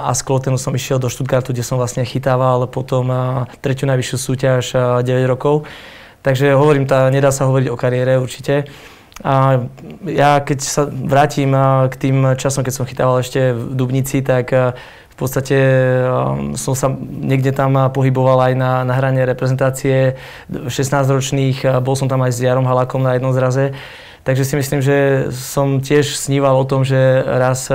a 0.08 0.12
z 0.16 0.24
Klotenu 0.24 0.56
som 0.56 0.72
išiel 0.72 1.04
do 1.04 1.12
Stuttgartu, 1.12 1.52
kde 1.52 1.68
som 1.68 1.76
vlastne 1.76 2.08
chytával 2.08 2.64
potom 2.72 3.12
tretiu 3.60 3.84
najvyššiu 3.92 4.16
súťaž 4.16 4.64
9 5.04 5.04
rokov. 5.28 5.68
Takže 6.24 6.56
hovorím, 6.56 6.88
tá, 6.88 7.12
nedá 7.12 7.36
sa 7.36 7.46
hovoriť 7.52 7.68
o 7.68 7.76
kariére 7.76 8.16
určite. 8.16 8.72
A 9.22 9.68
ja 10.08 10.42
keď 10.42 10.60
sa 10.64 10.90
vrátim 10.90 11.54
k 11.92 11.94
tým 12.00 12.34
časom, 12.40 12.66
keď 12.66 12.74
som 12.74 12.88
chytával 12.90 13.22
ešte 13.22 13.54
v 13.54 13.78
Dubnici, 13.78 14.26
tak 14.26 14.50
v 15.14 15.16
podstate 15.20 15.58
som 16.58 16.74
sa 16.74 16.90
niekde 17.06 17.54
tam 17.54 17.78
pohyboval 17.94 18.50
aj 18.50 18.54
na, 18.58 18.72
na 18.82 18.94
hrane 18.98 19.22
reprezentácie 19.22 20.18
16-ročných. 20.50 21.86
Bol 21.86 21.94
som 21.94 22.10
tam 22.10 22.26
aj 22.26 22.34
s 22.34 22.42
Jarom 22.42 22.66
Halakom 22.66 23.06
na 23.06 23.14
jednom 23.14 23.30
zraze. 23.30 23.78
Takže 24.26 24.48
si 24.48 24.56
myslím, 24.58 24.82
že 24.82 25.30
som 25.30 25.84
tiež 25.84 26.18
sníval 26.18 26.58
o 26.58 26.66
tom, 26.66 26.82
že 26.82 27.22
raz 27.22 27.70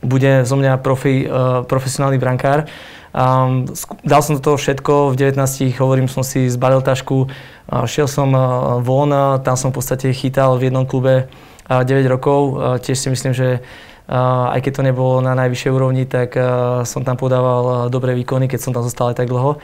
bude 0.00 0.48
zo 0.48 0.56
mňa 0.56 0.80
profi, 0.80 1.28
profesionálny 1.68 2.16
brankár. 2.16 2.64
Um, 3.10 3.66
dal 4.06 4.22
som 4.22 4.38
do 4.38 4.42
toho 4.42 4.54
všetko, 4.54 5.10
v 5.10 5.34
19 5.34 5.74
hovorím, 5.82 6.06
som 6.06 6.22
si 6.22 6.46
zbalil 6.46 6.78
tašku, 6.78 7.26
uh, 7.26 7.82
šiel 7.82 8.06
som 8.06 8.30
uh, 8.30 8.78
von, 8.78 9.10
uh, 9.10 9.42
tam 9.42 9.58
som 9.58 9.74
v 9.74 9.82
podstate 9.82 10.14
chytal 10.14 10.54
v 10.62 10.70
jednom 10.70 10.86
klube 10.86 11.26
uh, 11.26 11.82
9 11.82 12.06
rokov, 12.06 12.40
uh, 12.54 12.78
tiež 12.78 12.94
si 12.94 13.10
myslím, 13.10 13.34
že 13.34 13.58
uh, 13.58 14.54
aj 14.54 14.62
keď 14.62 14.72
to 14.78 14.86
nebolo 14.86 15.18
na 15.18 15.34
najvyššej 15.34 15.74
úrovni, 15.74 16.06
tak 16.06 16.38
uh, 16.38 16.86
som 16.86 17.02
tam 17.02 17.18
podával 17.18 17.62
uh, 17.66 17.76
dobré 17.90 18.14
výkony, 18.14 18.46
keď 18.46 18.62
som 18.62 18.70
tam 18.70 18.86
zostal 18.86 19.10
aj 19.10 19.18
tak 19.18 19.26
dlho 19.26 19.58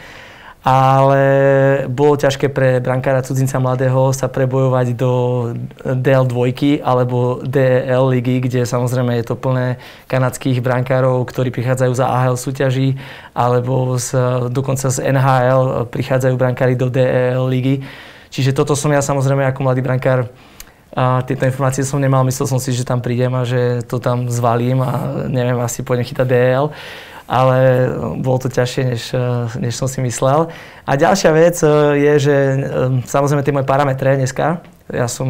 ale 0.67 1.23
bolo 1.87 2.19
ťažké 2.19 2.51
pre 2.51 2.83
brankára 2.83 3.23
cudzinca 3.23 3.63
mladého 3.63 4.11
sa 4.11 4.27
prebojovať 4.27 4.99
do 4.99 5.13
DL2 5.87 6.83
alebo 6.83 7.39
DL 7.47 8.11
ligy, 8.11 8.43
kde 8.43 8.67
samozrejme 8.67 9.15
je 9.23 9.31
to 9.31 9.39
plné 9.39 9.79
kanadských 10.11 10.59
brankárov, 10.59 11.23
ktorí 11.23 11.55
prichádzajú 11.55 11.93
za 11.95 12.11
AHL 12.11 12.35
súťaží, 12.35 12.99
alebo 13.31 13.95
z, 13.95 14.19
dokonca 14.51 14.91
z 14.91 15.07
NHL 15.07 15.87
prichádzajú 15.87 16.35
brankári 16.35 16.75
do 16.75 16.91
DL 16.91 17.47
ligy. 17.47 17.87
Čiže 18.35 18.51
toto 18.51 18.75
som 18.75 18.91
ja 18.91 18.99
samozrejme 18.99 19.47
ako 19.47 19.71
mladý 19.71 19.87
brankár 19.87 20.27
a 20.97 21.21
tieto 21.29 21.45
informácie 21.45 21.85
som 21.85 22.01
nemal, 22.01 22.25
myslel 22.25 22.49
som 22.49 22.57
si, 22.57 22.73
že 22.73 22.89
tam 22.89 23.05
prídem 23.05 23.29
a 23.37 23.45
že 23.45 23.85
to 23.85 24.01
tam 24.01 24.33
zvalím 24.33 24.81
a 24.81 25.21
neviem, 25.29 25.61
asi 25.61 25.85
pôjdem 25.85 26.09
chytať 26.09 26.25
DL 26.25 26.73
ale 27.27 27.91
bolo 28.23 28.39
to 28.39 28.47
ťažšie, 28.47 28.83
než, 28.87 29.03
než 29.59 29.75
som 29.75 29.91
si 29.91 29.99
myslel. 29.99 30.47
A 30.87 30.93
ďalšia 30.95 31.31
vec 31.35 31.59
e, 31.59 31.67
je, 31.99 32.15
že 32.23 32.35
e, 32.39 32.59
samozrejme 33.03 33.43
tie 33.43 33.51
moje 33.51 33.67
parametre 33.67 34.15
dneska, 34.15 34.63
ja 34.87 35.11
som 35.11 35.27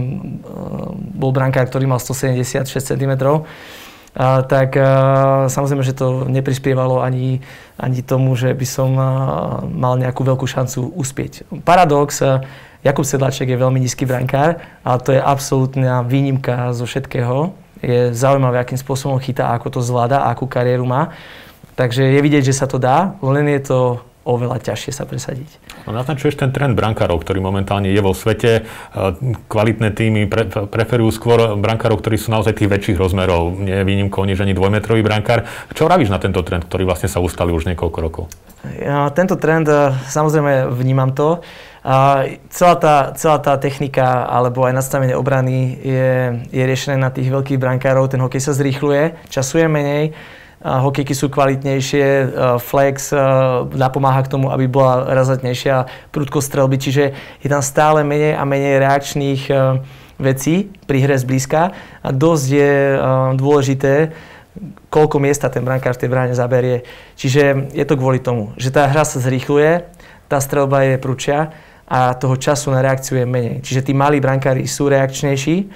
bol 1.17 1.33
brankár, 1.33 1.65
ktorý 1.65 1.89
mal 1.89 1.97
176 1.97 2.69
cm, 2.69 3.17
a, 3.17 4.45
tak 4.45 4.77
a, 4.77 5.49
samozrejme, 5.49 5.81
že 5.85 5.97
to 5.97 6.29
neprispievalo 6.29 7.01
ani, 7.01 7.41
ani 7.81 8.01
tomu, 8.05 8.37
že 8.37 8.53
by 8.53 8.67
som 8.69 8.93
a, 8.97 9.09
mal 9.65 9.97
nejakú 9.97 10.21
veľkú 10.21 10.45
šancu 10.45 10.93
uspieť. 10.93 11.49
Paradox, 11.65 12.21
a, 12.21 12.45
Jakub 12.87 13.03
Sedláček 13.03 13.51
je 13.51 13.59
veľmi 13.59 13.83
nízky 13.83 14.07
brankár, 14.07 14.63
ale 14.87 14.99
to 15.03 15.11
je 15.11 15.19
absolútna 15.19 16.07
výnimka 16.07 16.71
zo 16.71 16.87
všetkého. 16.87 17.51
Je 17.83 18.15
zaujímavé, 18.15 18.63
akým 18.63 18.79
spôsobom 18.79 19.19
chytá, 19.19 19.51
ako 19.59 19.75
to 19.75 19.81
zvláda, 19.83 20.23
akú 20.31 20.47
kariéru 20.47 20.87
má. 20.87 21.11
Takže 21.75 22.07
je 22.07 22.21
vidieť, 22.23 22.47
že 22.47 22.55
sa 22.55 22.71
to 22.71 22.79
dá, 22.79 23.19
len 23.27 23.51
je 23.51 23.61
to 23.67 23.79
oveľa 24.23 24.63
ťažšie 24.63 24.95
sa 24.95 25.03
presadiť. 25.03 25.51
No, 25.87 25.95
naznačuješ 25.99 26.39
ten 26.39 26.55
trend 26.55 26.79
brankárov, 26.79 27.23
ktorý 27.23 27.43
momentálne 27.43 27.91
je 27.91 28.03
vo 28.03 28.15
svete. 28.15 28.63
E, 28.63 29.03
kvalitné 29.51 29.91
týmy 29.91 30.31
pre, 30.31 30.47
preferujú 30.47 31.11
skôr 31.15 31.59
brankárov, 31.59 31.99
ktorí 31.99 32.19
sú 32.19 32.35
naozaj 32.35 32.55
tých 32.55 32.71
väčších 32.71 32.99
rozmerov. 32.99 33.55
Nie 33.59 33.83
je 33.83 33.87
výnimkou 33.87 34.23
nič 34.27 34.39
ani 34.39 34.55
dvojmetrový 34.55 35.03
brankár. 35.03 35.47
Čo 35.75 35.91
vravíš 35.91 36.11
na 36.11 36.23
tento 36.23 36.43
trend, 36.43 36.67
ktorý 36.67 36.87
vlastne 36.87 37.07
sa 37.07 37.19
ustali 37.23 37.51
už 37.51 37.71
niekoľko 37.71 37.99
rokov? 37.99 38.27
Tento 39.15 39.37
trend, 39.37 39.69
e, 39.69 39.93
samozrejme 40.09 40.73
vnímam 40.73 41.13
to. 41.13 41.41
A 41.87 42.27
celá, 42.51 42.75
tá, 42.75 42.97
celá 43.15 43.39
tá 43.39 43.55
technika 43.63 44.27
alebo 44.27 44.67
aj 44.67 44.75
nastavenie 44.75 45.15
obrany 45.15 45.79
je, 45.79 46.11
je 46.51 46.63
riešené 46.67 46.99
na 46.99 47.15
tých 47.15 47.31
veľkých 47.31 47.63
brankárov. 47.63 48.11
Ten 48.11 48.19
hokej 48.19 48.43
sa 48.43 48.59
zrýchluje, 48.59 49.15
času 49.31 49.63
je 49.63 49.69
menej 49.71 50.05
hokejky 50.67 51.15
sú 51.15 51.29
kvalitnejšie, 51.29 52.33
flex 52.59 53.13
napomáha 53.77 54.25
k 54.25 54.33
tomu, 54.33 54.51
aby 54.51 54.67
bola 54.67 55.15
razatnejšia 55.15 56.09
prudko 56.11 56.41
strelby, 56.41 56.81
čiže 56.81 57.05
je 57.45 57.49
tam 57.49 57.63
stále 57.63 58.03
menej 58.03 58.35
a 58.35 58.43
menej 58.43 58.81
reakčných 58.81 59.43
vecí 60.17 60.73
pri 60.89 60.99
hre 61.05 61.17
zblízka 61.21 61.77
a 62.01 62.09
dosť 62.09 62.47
je 62.49 62.73
dôležité, 63.37 64.17
koľko 64.91 65.17
miesta 65.21 65.53
ten 65.53 65.65
brankár 65.65 65.95
v 65.97 66.07
tej 66.07 66.11
bráne 66.11 66.35
zaberie. 66.35 66.85
Čiže 67.17 67.73
je 67.73 67.85
to 67.85 67.99
kvôli 67.99 68.21
tomu, 68.21 68.53
že 68.57 68.73
tá 68.73 68.89
hra 68.89 69.05
sa 69.05 69.21
zrýchluje, 69.21 69.85
tá 70.27 70.39
strelba 70.43 70.83
je 70.85 70.97
prúčia 70.99 71.53
a 71.87 72.15
toho 72.19 72.35
času 72.35 72.75
na 72.75 72.83
reakciu 72.83 73.23
je 73.23 73.27
menej. 73.27 73.63
Čiže 73.63 73.91
tí 73.91 73.93
malí 73.95 74.19
brankári 74.19 74.67
sú 74.67 74.91
reakčnejší, 74.91 75.71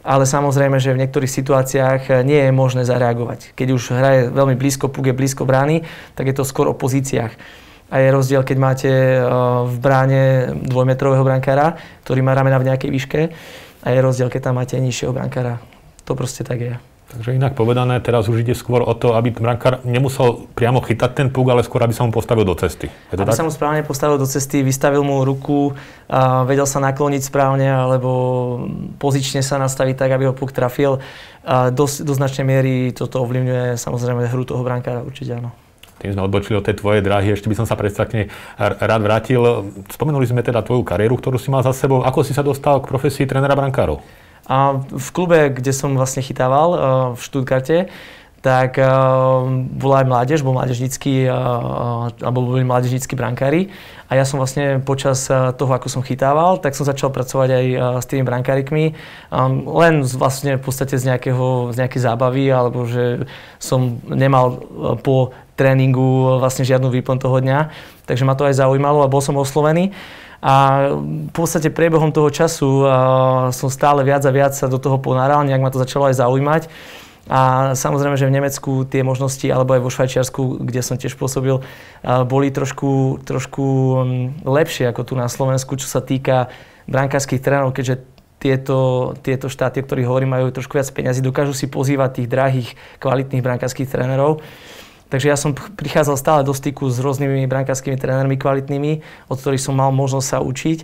ale 0.00 0.24
samozrejme, 0.24 0.80
že 0.80 0.96
v 0.96 1.00
niektorých 1.04 1.28
situáciách 1.28 2.02
eh, 2.08 2.14
nie 2.24 2.40
je 2.40 2.52
možné 2.54 2.82
zareagovať. 2.86 3.52
Keď 3.52 3.68
už 3.68 3.82
hraje 3.92 4.20
veľmi 4.32 4.56
blízko, 4.56 4.88
puk 4.88 5.10
je 5.10 5.14
blízko 5.16 5.44
brány, 5.44 5.84
tak 6.16 6.30
je 6.30 6.34
to 6.36 6.48
skôr 6.48 6.70
o 6.70 6.78
pozíciách. 6.78 7.32
A 7.90 7.98
je 7.98 8.14
rozdiel, 8.14 8.46
keď 8.46 8.56
máte 8.56 8.90
eh, 8.90 9.22
v 9.66 9.76
bráne 9.76 10.22
dvojmetrového 10.64 11.26
brankára, 11.26 11.76
ktorý 12.06 12.24
má 12.24 12.32
ramena 12.32 12.56
v 12.56 12.68
nejakej 12.72 12.90
výške, 12.90 13.20
a 13.80 13.96
je 13.96 14.04
rozdiel, 14.04 14.28
keď 14.28 14.52
tam 14.52 14.60
máte 14.60 14.76
nižšieho 14.76 15.12
brankára. 15.12 15.56
To 16.04 16.12
proste 16.12 16.44
tak 16.44 16.60
je. 16.60 16.89
Takže 17.10 17.34
inak 17.34 17.58
povedané, 17.58 17.98
teraz 17.98 18.30
už 18.30 18.46
ide 18.46 18.54
skôr 18.54 18.86
o 18.86 18.94
to, 18.94 19.18
aby 19.18 19.34
brankár 19.34 19.82
nemusel 19.82 20.46
priamo 20.54 20.78
chytať 20.78 21.10
ten 21.10 21.26
puk, 21.26 21.50
ale 21.50 21.66
skôr, 21.66 21.82
aby 21.82 21.90
sa 21.90 22.06
mu 22.06 22.14
postavil 22.14 22.46
do 22.46 22.54
cesty. 22.54 22.86
Je 22.86 23.18
to 23.18 23.26
aby 23.26 23.34
tak? 23.34 23.42
sa 23.42 23.46
mu 23.46 23.50
správne 23.50 23.82
postavil 23.82 24.14
do 24.14 24.30
cesty, 24.30 24.62
vystavil 24.62 25.02
mu 25.02 25.26
ruku, 25.26 25.74
a 26.06 26.46
vedel 26.46 26.70
sa 26.70 26.78
nakloniť 26.78 27.22
správne, 27.26 27.66
alebo 27.66 28.10
pozične 29.02 29.42
sa 29.42 29.58
nastaviť 29.58 29.98
tak, 29.98 30.10
aby 30.14 30.30
ho 30.30 30.34
puk 30.38 30.54
trafil. 30.54 31.02
A 31.42 31.74
do, 31.74 31.90
do 31.90 32.12
značnej 32.14 32.46
miery 32.46 32.94
toto 32.94 33.18
ovlivňuje 33.26 33.74
samozrejme 33.74 34.30
hru 34.30 34.46
toho 34.46 34.62
brankára, 34.62 35.02
určite 35.02 35.34
áno. 35.34 35.50
tým 35.98 36.14
sme 36.14 36.22
odbočili 36.22 36.62
od 36.62 36.64
tej 36.64 36.78
tvojej 36.78 37.02
dráhy, 37.02 37.34
ešte 37.34 37.50
by 37.50 37.58
som 37.58 37.66
sa 37.66 37.74
predstavne 37.74 38.30
rád 38.56 39.02
vrátil. 39.02 39.42
Spomenuli 39.90 40.30
sme 40.30 40.46
teda 40.46 40.62
tvoju 40.62 40.86
kariéru, 40.86 41.18
ktorú 41.18 41.42
si 41.42 41.50
mal 41.50 41.66
za 41.66 41.74
sebou. 41.74 42.06
Ako 42.06 42.22
si 42.22 42.38
sa 42.38 42.46
dostal 42.46 42.78
k 42.78 42.86
profesii 42.86 43.26
trénera 43.26 43.58
brankárov? 43.58 43.98
A 44.50 44.82
v 44.82 45.08
klube, 45.14 45.54
kde 45.54 45.70
som 45.70 45.94
vlastne 45.94 46.26
chytával, 46.26 46.68
v 47.14 47.20
Štútkarte, 47.22 47.86
tak 48.40 48.80
uh, 48.80 49.44
bola 49.76 50.00
aj 50.00 50.06
mládež, 50.08 50.38
bol 50.40 50.56
mládežnícky, 50.56 51.28
uh, 51.28 52.08
alebo 52.24 52.56
boli 52.56 52.64
mládežnícky 52.64 53.12
brankári. 53.12 53.68
A 54.08 54.16
ja 54.16 54.24
som 54.26 54.40
vlastne 54.40 54.82
počas 54.82 55.30
toho, 55.30 55.70
ako 55.70 55.86
som 55.86 56.02
chytával, 56.02 56.58
tak 56.58 56.74
som 56.74 56.82
začal 56.82 57.14
pracovať 57.14 57.48
aj 57.52 57.64
s 58.02 58.06
tými 58.10 58.26
brankárikmi. 58.26 58.98
Um, 59.30 59.62
len 59.78 60.02
vlastne 60.02 60.58
v 60.58 60.62
podstate 60.66 60.98
z, 60.98 61.14
nejakého, 61.14 61.70
z 61.70 61.86
nejakej 61.86 62.00
zábavy, 62.10 62.50
alebo 62.50 62.90
že 62.90 63.28
som 63.62 64.02
nemal 64.08 64.66
po 65.06 65.30
tréningu 65.54 66.40
vlastne 66.40 66.64
žiadnu 66.64 66.88
výplň 66.88 67.16
toho 67.20 67.38
dňa. 67.44 67.70
Takže 68.08 68.24
ma 68.24 68.34
to 68.34 68.48
aj 68.48 68.56
zaujímalo 68.56 69.04
a 69.04 69.12
bol 69.12 69.20
som 69.20 69.36
oslovený. 69.36 69.92
A 70.40 70.88
v 71.28 71.32
podstate 71.36 71.68
priebehom 71.68 72.16
toho 72.16 72.32
času 72.32 72.84
uh, 72.84 72.88
som 73.52 73.68
stále 73.68 74.00
viac 74.08 74.24
a 74.24 74.32
viac 74.32 74.56
sa 74.56 74.72
do 74.72 74.80
toho 74.80 74.96
ponáral, 74.96 75.44
nejak 75.44 75.60
ma 75.60 75.68
to 75.68 75.80
začalo 75.80 76.08
aj 76.08 76.16
zaujímať. 76.16 76.62
A 77.30 77.72
samozrejme, 77.78 78.18
že 78.18 78.26
v 78.26 78.34
Nemecku 78.40 78.88
tie 78.88 79.06
možnosti, 79.06 79.46
alebo 79.46 79.76
aj 79.76 79.82
vo 79.86 79.92
Švajčiarsku, 79.92 80.66
kde 80.66 80.82
som 80.82 80.98
tiež 80.98 81.14
pôsobil, 81.14 81.62
boli 82.26 82.48
trošku, 82.50 83.22
trošku 83.22 83.64
mm, 84.02 84.26
lepšie 84.42 84.90
ako 84.90 85.02
tu 85.06 85.14
na 85.14 85.30
Slovensku, 85.30 85.78
čo 85.78 85.86
sa 85.86 86.02
týka 86.02 86.50
brankárskych 86.90 87.38
trénerov, 87.38 87.70
keďže 87.70 88.02
tieto, 88.40 89.12
tieto 89.20 89.46
štáty, 89.52 89.78
o 89.78 89.86
ktorých 89.86 90.08
hovorím, 90.08 90.34
majú 90.34 90.50
trošku 90.50 90.74
viac 90.74 90.88
peniazy, 90.90 91.20
dokážu 91.20 91.52
si 91.52 91.68
pozývať 91.68 92.24
tých 92.24 92.28
drahých, 92.32 92.68
kvalitných 92.98 93.44
brankárskych 93.44 93.86
trénerov. 93.86 94.40
Takže 95.10 95.26
ja 95.26 95.34
som 95.34 95.52
prichádzal 95.54 96.16
stále 96.16 96.40
do 96.46 96.54
styku 96.54 96.86
s 96.86 97.02
rôznymi 97.02 97.50
brankárskymi 97.50 97.98
trénermi 97.98 98.38
kvalitnými, 98.38 98.92
od 99.26 99.36
ktorých 99.36 99.60
som 99.60 99.74
mal 99.74 99.90
možnosť 99.90 100.26
sa 100.26 100.38
učiť. 100.38 100.78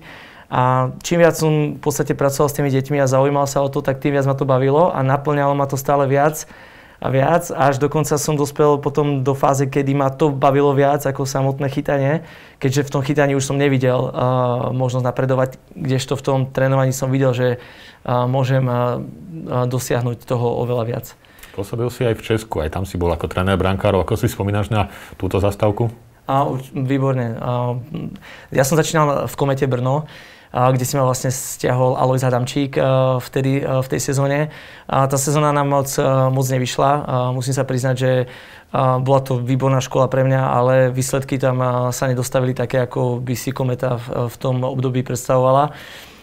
A 0.46 0.94
čím 1.02 1.22
viac 1.22 1.34
som 1.34 1.74
v 1.74 1.80
podstate 1.82 2.14
pracoval 2.14 2.50
s 2.50 2.56
tými 2.58 2.70
deťmi 2.70 2.98
a 3.02 3.10
zaujímal 3.10 3.46
sa 3.50 3.62
o 3.62 3.70
to, 3.70 3.82
tak 3.82 3.98
tým 3.98 4.14
viac 4.14 4.26
ma 4.26 4.34
to 4.34 4.46
bavilo 4.46 4.94
a 4.94 5.02
naplňalo 5.02 5.54
ma 5.58 5.66
to 5.66 5.74
stále 5.78 6.06
viac 6.06 6.46
a 6.96 7.12
viac, 7.12 7.52
až 7.52 7.76
dokonca 7.76 8.16
som 8.16 8.40
dospel 8.40 8.80
potom 8.80 9.20
do 9.20 9.36
fáze, 9.36 9.68
kedy 9.68 9.92
ma 9.92 10.08
to 10.08 10.32
bavilo 10.32 10.72
viac 10.72 11.04
ako 11.04 11.28
samotné 11.28 11.68
chytanie, 11.68 12.24
keďže 12.56 12.88
v 12.88 12.92
tom 12.92 13.02
chytaní 13.04 13.36
už 13.36 13.44
som 13.44 13.60
nevidel 13.60 14.00
uh, 14.00 14.72
možnosť 14.72 15.04
napredovať, 15.04 15.50
kdežto 15.76 16.16
v 16.16 16.24
tom 16.24 16.38
trénovaní 16.48 16.96
som 16.96 17.12
videl, 17.12 17.36
že 17.36 17.48
uh, 17.60 18.24
môžem 18.24 18.64
uh, 18.64 19.02
dosiahnuť 19.68 20.24
toho 20.24 20.56
oveľa 20.64 20.84
viac. 20.88 21.06
Pôsobil 21.56 21.88
si 21.88 22.04
aj 22.04 22.20
v 22.20 22.22
Česku, 22.22 22.60
aj 22.60 22.76
tam 22.76 22.84
si 22.84 23.00
bol 23.00 23.08
ako 23.08 23.32
tréner 23.32 23.56
brankárov. 23.56 24.04
Ako 24.04 24.20
si 24.20 24.28
spomínaš 24.28 24.68
na 24.68 24.92
túto 25.16 25.40
zastávku? 25.40 25.88
A, 26.28 26.44
výborne. 26.76 27.40
A, 27.40 27.80
ja 28.52 28.68
som 28.68 28.76
začínal 28.76 29.24
v 29.24 29.34
Komete 29.40 29.64
Brno, 29.64 30.04
kde 30.52 30.88
si 30.88 30.96
ma 30.96 31.04
vlastne 31.04 31.28
stiahol 31.28 32.00
Alois 32.00 32.24
Adamčík 32.24 32.80
vtedy 33.20 33.60
v 33.60 33.88
tej 33.92 34.00
sezóne. 34.00 34.48
A 34.88 35.04
tá 35.04 35.20
sezóna 35.20 35.52
nám 35.52 35.68
moc, 35.68 35.90
moc 36.32 36.46
nevyšla. 36.48 36.90
Musím 37.36 37.52
sa 37.52 37.64
priznať, 37.68 37.96
že 37.98 38.10
bola 38.76 39.20
to 39.20 39.36
výborná 39.36 39.84
škola 39.84 40.08
pre 40.08 40.24
mňa, 40.24 40.42
ale 40.48 40.74
výsledky 40.96 41.36
tam 41.36 41.60
sa 41.92 42.08
nedostavili 42.08 42.56
také, 42.56 42.88
ako 42.88 43.20
by 43.20 43.34
si 43.36 43.52
Kometa 43.52 44.00
v 44.00 44.36
tom 44.40 44.64
období 44.64 45.04
predstavovala. 45.04 45.76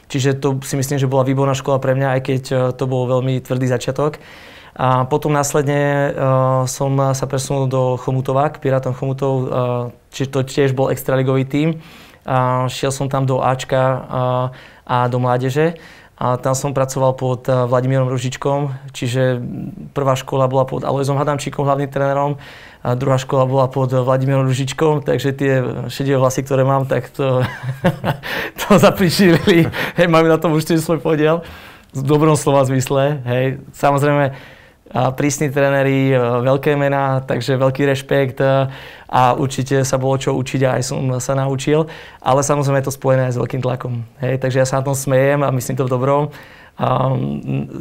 Čiže 0.10 0.42
to 0.42 0.58
si 0.66 0.82
myslím, 0.82 0.98
že 0.98 1.06
bola 1.06 1.22
výborná 1.22 1.54
škola 1.54 1.78
pre 1.78 1.94
mňa, 1.94 2.08
aj 2.18 2.22
keď 2.26 2.42
to 2.74 2.86
bol 2.90 3.06
veľmi 3.06 3.38
tvrdý 3.38 3.70
začiatok. 3.70 4.18
A 4.74 5.06
potom 5.06 5.30
následne 5.30 6.10
uh, 6.10 6.66
som 6.66 6.98
sa 7.14 7.26
presunul 7.30 7.70
do 7.70 7.94
Chomutova, 8.02 8.50
k 8.50 8.58
Pirátom 8.58 8.98
Chomutov, 8.98 9.34
uh, 9.34 9.46
čiže 10.10 10.34
to 10.34 10.40
tiež 10.42 10.70
bol 10.74 10.90
extraligový 10.90 11.46
tím. 11.46 11.70
A 12.26 12.66
šiel 12.72 12.90
som 12.90 13.06
tam 13.06 13.30
do 13.30 13.44
Ačka 13.44 13.84
uh, 13.84 14.02
a 14.88 14.98
do 15.08 15.22
mládeže. 15.22 15.78
A 16.14 16.38
tam 16.38 16.54
som 16.54 16.78
pracoval 16.78 17.18
pod 17.18 17.50
Vladimírom 17.50 18.08
Ružičkom, 18.08 18.72
čiže 18.94 19.42
prvá 19.98 20.14
škola 20.14 20.46
bola 20.46 20.64
pod 20.64 20.86
Alojzom 20.86 21.18
Hadamčíkom, 21.18 21.66
hlavným 21.66 21.90
trénerom, 21.90 22.38
a 22.84 23.00
druhá 23.00 23.16
škola 23.16 23.48
bola 23.48 23.72
pod 23.72 23.96
Vladimírom 23.96 24.44
Ružičkom, 24.44 25.08
takže 25.08 25.32
tie 25.32 25.64
šedie 25.88 26.20
vlasy, 26.20 26.44
ktoré 26.44 26.68
mám, 26.68 26.84
tak 26.84 27.08
to, 27.16 27.40
to 28.60 28.76
zapričili. 28.76 29.72
Hej, 29.96 30.08
majú 30.12 30.28
na 30.28 30.36
tom 30.36 30.52
už 30.52 30.68
svoj 30.68 31.00
podiel 31.00 31.48
v 31.96 32.02
dobrom 32.04 32.36
slova 32.36 32.68
zmysle. 32.68 33.24
Hej. 33.24 33.64
Samozrejme, 33.72 34.36
prísni 34.94 35.50
tréneri, 35.50 36.14
e, 36.14 36.18
veľké 36.46 36.78
mená, 36.78 37.26
takže 37.26 37.58
veľký 37.58 37.90
rešpekt 37.90 38.38
e, 38.46 38.70
a 39.10 39.34
určite 39.34 39.82
sa 39.82 39.98
bolo 39.98 40.22
čo 40.22 40.38
učiť 40.38 40.62
a 40.70 40.78
aj 40.78 40.84
som 40.86 41.02
sa 41.18 41.34
naučil, 41.34 41.90
ale 42.22 42.46
samozrejme 42.46 42.82
je 42.82 42.88
to 42.90 42.98
spojené 42.98 43.30
aj 43.30 43.34
s 43.34 43.42
veľkým 43.42 43.62
tlakom. 43.66 44.06
Hej, 44.22 44.38
takže 44.38 44.62
ja 44.62 44.68
sa 44.70 44.82
na 44.82 44.86
tom 44.86 44.94
smejem 44.94 45.42
a 45.42 45.50
myslím 45.50 45.76
to 45.78 45.90
v 45.90 45.94
dobrom. 45.94 46.24
A 46.74 47.14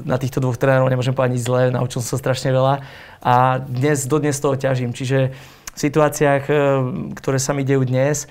na 0.05 0.21
týchto 0.21 0.37
dvoch 0.37 0.61
trénerov 0.61 0.93
nemôžem 0.93 1.17
povedať 1.17 1.41
nič 1.41 1.49
zlé, 1.49 1.73
naučil 1.73 2.05
som 2.05 2.17
sa 2.17 2.21
strašne 2.21 2.53
veľa 2.53 2.85
a 3.25 3.57
dnes, 3.65 4.05
dodnes 4.05 4.37
toho 4.37 4.53
ťažím. 4.53 4.93
Čiže 4.93 5.33
v 5.73 5.79
situáciách, 5.81 6.45
e, 6.49 6.55
ktoré 7.17 7.37
sa 7.41 7.53
mi 7.53 7.65
dejú 7.65 7.85
dnes, 7.85 8.29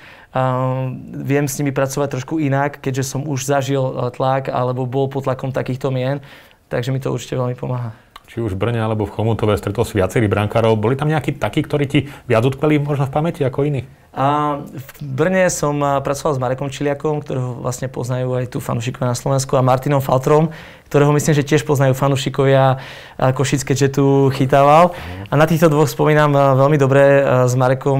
viem 1.12 1.44
s 1.44 1.60
nimi 1.60 1.76
pracovať 1.76 2.08
trošku 2.16 2.40
inak, 2.40 2.80
keďže 2.80 3.04
som 3.04 3.28
už 3.28 3.52
zažil 3.52 3.84
tlak 4.16 4.48
alebo 4.48 4.88
bol 4.88 5.12
pod 5.12 5.28
tlakom 5.28 5.52
takýchto 5.52 5.92
mien, 5.92 6.24
takže 6.72 6.96
mi 6.96 7.04
to 7.04 7.12
určite 7.12 7.36
veľmi 7.36 7.60
pomáha 7.60 7.92
či 8.32 8.40
už 8.40 8.56
v 8.56 8.64
Brne 8.64 8.80
alebo 8.80 9.04
v 9.04 9.12
Chomutove 9.12 9.60
stretol 9.60 9.84
si 9.84 10.00
viacerých 10.00 10.32
brankárov. 10.32 10.80
Boli 10.80 10.96
tam 10.96 11.12
nejakí 11.12 11.36
takí, 11.36 11.68
ktorí 11.68 11.84
ti 11.84 12.08
viac 12.32 12.48
utkveli 12.48 12.80
možno 12.80 13.04
v 13.04 13.12
pamäti 13.12 13.44
ako 13.44 13.68
iní? 13.68 13.84
A 14.16 14.56
v 14.64 14.90
Brne 15.04 15.52
som 15.52 15.76
pracoval 16.00 16.32
s 16.36 16.40
Marekom 16.40 16.72
Čiliakom, 16.72 17.20
ktorého 17.20 17.60
vlastne 17.60 17.92
poznajú 17.92 18.40
aj 18.40 18.56
tu 18.56 18.64
fanúšikovia 18.64 19.12
na 19.12 19.20
Slovensku 19.20 19.60
a 19.60 19.64
Martinom 19.64 20.00
Faltrom, 20.00 20.56
ktorého 20.88 21.12
myslím, 21.12 21.36
že 21.36 21.44
tiež 21.44 21.68
poznajú 21.68 21.92
fanúšikovia 21.92 22.80
Košic, 23.20 23.68
keďže 23.68 24.00
tu 24.00 24.32
chytával. 24.32 24.96
A 25.28 25.36
na 25.36 25.44
týchto 25.44 25.68
dvoch 25.68 25.92
spomínam 25.92 26.32
veľmi 26.32 26.80
dobre 26.80 27.24
s 27.48 27.52
Marekom, 27.60 28.00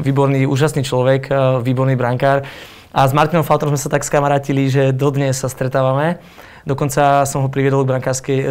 výborný, 0.00 0.48
úžasný 0.48 0.88
človek, 0.88 1.28
výborný 1.60 2.00
brankár. 2.00 2.48
A 2.96 3.04
s 3.04 3.12
Martinom 3.12 3.44
Faltrom 3.44 3.76
sme 3.76 3.80
sa 3.80 3.92
tak 3.92 4.08
skamarátili, 4.08 4.72
že 4.72 4.96
dodnes 4.96 5.36
sa 5.36 5.52
stretávame. 5.52 6.16
Dokonca 6.64 7.28
som 7.28 7.44
ho 7.44 7.52
priviedol 7.52 7.84
k, 7.84 7.92
brankárskej, 7.92 8.38
e, 8.40 8.48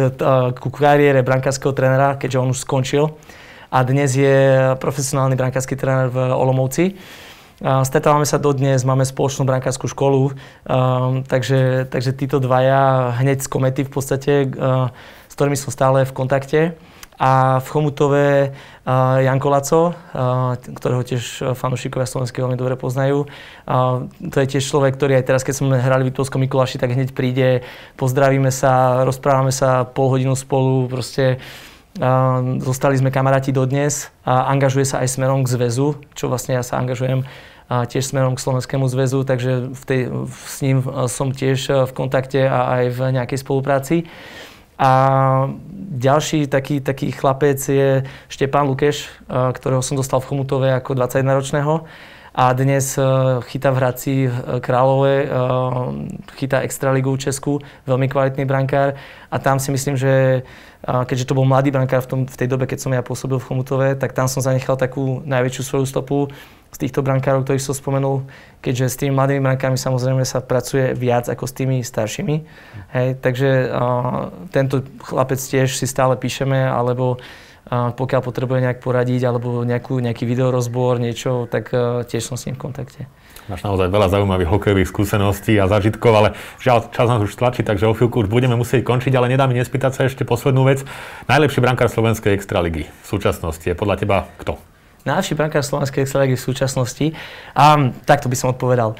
ku 0.54 0.70
kariére 0.70 1.26
brankárskeho 1.26 1.74
trénera, 1.74 2.14
keďže 2.14 2.38
on 2.38 2.54
už 2.54 2.62
skončil. 2.62 3.10
A 3.74 3.82
dnes 3.82 4.14
je 4.14 4.70
profesionálny 4.78 5.34
brankársky 5.34 5.74
tréner 5.74 6.06
v 6.06 6.30
Olomouci. 6.30 6.94
Stretávame 7.58 8.22
sa 8.22 8.38
dodnes, 8.38 8.86
máme 8.86 9.02
spoločnú 9.02 9.46
brankárskú 9.46 9.90
školu, 9.90 10.30
um, 10.30 11.22
takže, 11.26 11.86
takže 11.90 12.14
títo 12.14 12.42
dvaja 12.42 13.14
hneď 13.18 13.42
z 13.42 13.48
komety 13.50 13.82
v 13.86 13.90
podstate, 13.90 14.32
s 15.26 15.32
ktorými 15.34 15.58
som 15.58 15.74
stále 15.74 16.06
v 16.06 16.12
kontakte. 16.14 16.60
A 17.14 17.62
v 17.62 17.66
Chomutove 17.70 18.50
uh, 18.50 19.22
Janko 19.22 19.48
Laco, 19.48 19.82
uh, 19.90 20.58
ktorého 20.58 21.06
tiež 21.06 21.54
fanúšikovia 21.54 22.10
slovenského 22.10 22.50
veľmi 22.50 22.58
dobre 22.58 22.74
poznajú. 22.74 23.30
To 24.20 24.36
je 24.36 24.50
tiež 24.50 24.64
človek, 24.66 24.98
ktorý 24.98 25.16
aj 25.18 25.24
teraz, 25.30 25.42
keď 25.46 25.54
sme 25.54 25.78
hrali 25.78 26.04
v 26.04 26.10
Vitolskom 26.12 26.42
Mikuláši, 26.42 26.76
tak 26.76 26.92
hneď 26.92 27.14
príde, 27.14 27.62
pozdravíme 27.96 28.50
sa, 28.50 29.02
rozprávame 29.06 29.54
sa 29.54 29.86
pol 29.86 30.10
hodinu 30.10 30.34
spolu, 30.36 30.90
proste 30.90 31.38
zostali 32.58 32.98
sme 32.98 33.14
kamaráti 33.14 33.54
dodnes 33.54 34.10
a 34.26 34.50
angažuje 34.50 34.82
sa 34.82 35.06
aj 35.06 35.14
smerom 35.14 35.46
k 35.46 35.54
zväzu, 35.54 35.94
čo 36.18 36.26
vlastne 36.26 36.58
ja 36.58 36.66
sa 36.66 36.82
angažujem 36.82 37.22
a 37.70 37.88
tiež 37.88 38.04
smerom 38.04 38.36
k 38.36 38.44
Slovenskému 38.44 38.84
zväzu, 38.90 39.24
takže 39.24 39.72
v 39.72 39.84
tej, 39.86 40.00
s 40.28 40.58
ním 40.60 40.84
som 41.08 41.32
tiež 41.32 41.88
v 41.88 41.92
kontakte 41.96 42.44
a 42.44 42.82
aj 42.82 42.84
v 42.92 43.00
nejakej 43.14 43.38
spolupráci. 43.40 43.96
A 44.78 44.90
ďalší 45.94 46.50
taký, 46.50 46.80
taký 46.82 47.14
chlapec 47.14 47.62
je 47.62 48.02
Štepán 48.26 48.66
Lukeš, 48.66 49.06
eh, 49.06 49.52
ktorého 49.54 49.82
som 49.82 49.94
dostal 49.94 50.18
v 50.18 50.26
Chomutove 50.26 50.68
ako 50.74 50.98
21-ročného. 50.98 51.86
A 52.34 52.50
dnes 52.50 52.98
eh, 52.98 53.04
chytá 53.46 53.70
v 53.70 53.78
Hradci 53.78 54.14
eh, 54.26 54.30
Králové, 54.58 55.30
chytá 56.34 56.66
Extraligu 56.66 57.14
Česku, 57.14 57.62
veľmi 57.86 58.10
kvalitný 58.10 58.42
brankár. 58.42 58.98
A 59.30 59.36
tam 59.38 59.62
si 59.62 59.70
myslím, 59.70 59.94
že 59.94 60.42
keďže 60.84 61.32
to 61.32 61.38
bol 61.38 61.48
mladý 61.48 61.72
brankár 61.72 62.04
v, 62.04 62.10
tom, 62.10 62.20
v 62.28 62.36
tej 62.36 62.44
dobe, 62.44 62.68
keď 62.68 62.76
som 62.76 62.92
ja 62.92 63.00
pôsobil 63.00 63.40
v 63.40 63.46
Chomutove, 63.48 63.88
tak 63.96 64.12
tam 64.12 64.28
som 64.28 64.44
zanechal 64.44 64.76
takú 64.76 65.24
najväčšiu 65.24 65.62
svoju 65.64 65.86
stopu 65.88 66.28
z 66.74 66.82
týchto 66.82 67.06
brankárov, 67.06 67.46
ktorých 67.46 67.62
som 67.62 67.78
spomenul, 67.78 68.26
keďže 68.58 68.90
s 68.90 68.98
tými 68.98 69.14
mladými 69.14 69.46
brankármi 69.46 69.78
samozrejme 69.78 70.26
sa 70.26 70.42
pracuje 70.42 70.90
viac 70.98 71.30
ako 71.30 71.46
s 71.46 71.54
tými 71.54 71.86
staršími. 71.86 72.36
Hej, 72.90 73.08
takže 73.22 73.70
uh, 73.70 74.34
tento 74.50 74.82
chlapec 75.06 75.38
tiež 75.38 75.78
si 75.78 75.86
stále 75.86 76.18
píšeme, 76.18 76.66
alebo 76.66 77.22
pokiaľ 77.72 78.20
potrebuje 78.20 78.60
nejak 78.60 78.84
poradiť 78.84 79.24
alebo 79.24 79.64
nejakú, 79.64 79.96
nejaký 79.96 80.28
videorozbor, 80.28 81.00
niečo, 81.00 81.48
tak 81.48 81.72
tiež 82.12 82.20
som 82.20 82.36
s 82.36 82.44
ním 82.44 82.60
v 82.60 82.68
kontakte. 82.68 83.08
Máš 83.48 83.64
naozaj 83.64 83.88
veľa 83.88 84.12
zaujímavých 84.12 84.52
hokejových 84.52 84.92
skúseností 84.92 85.56
a 85.56 85.64
zážitkov, 85.64 86.12
ale 86.12 86.28
žiaľ, 86.60 86.92
čas 86.92 87.08
nás 87.08 87.24
už 87.24 87.32
tlačí, 87.32 87.64
takže 87.64 87.88
o 87.88 87.96
chvíľku 87.96 88.20
už 88.20 88.28
budeme 88.28 88.52
musieť 88.52 88.84
končiť, 88.84 89.16
ale 89.16 89.32
nedá 89.32 89.48
mi 89.48 89.56
nespýtať 89.56 89.96
sa 89.96 90.04
ešte 90.04 90.28
poslednú 90.28 90.68
vec. 90.68 90.84
Najlepší 91.24 91.64
brankár 91.64 91.88
Slovenskej 91.88 92.36
extraligy 92.36 92.84
v 92.84 93.06
súčasnosti 93.08 93.64
je 93.64 93.72
podľa 93.72 93.96
teba 93.96 94.28
kto? 94.36 94.60
Najlepší 95.04 95.36
brankár 95.36 95.60
Slovenskej 95.60 96.08
extraligy 96.08 96.32
v 96.32 96.46
súčasnosti? 96.48 97.06
A 97.52 97.92
takto 98.08 98.32
by 98.32 98.36
som 98.40 98.56
odpovedal. 98.56 98.96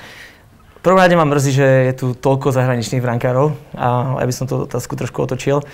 V 0.76 0.80
prvom 0.84 1.00
rade 1.00 1.16
ma 1.16 1.24
mrzí, 1.24 1.56
že 1.56 1.64
je 1.64 1.92
tu 1.96 2.06
toľko 2.12 2.52
zahraničných 2.52 3.00
brankárov 3.00 3.56
a 3.72 4.20
ja 4.20 4.26
by 4.28 4.34
som 4.36 4.44
to 4.44 4.68
otázku 4.68 5.00
trošku 5.00 5.24
otočil. 5.24 5.64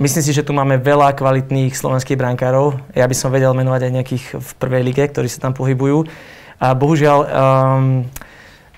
Myslím 0.00 0.24
si, 0.24 0.32
že 0.32 0.40
tu 0.40 0.56
máme 0.56 0.80
veľa 0.80 1.12
kvalitných 1.12 1.76
slovenských 1.76 2.16
brankárov. 2.16 2.80
Ja 2.96 3.04
by 3.04 3.12
som 3.12 3.28
vedel 3.28 3.52
menovať 3.52 3.84
aj 3.84 3.92
nejakých 4.00 4.24
v 4.40 4.50
prvej 4.56 4.80
lige, 4.80 5.04
ktorí 5.12 5.28
sa 5.28 5.44
tam 5.44 5.52
pohybujú. 5.52 6.08
A 6.56 6.72
bohužiaľ, 6.72 7.18
um, 7.20 7.28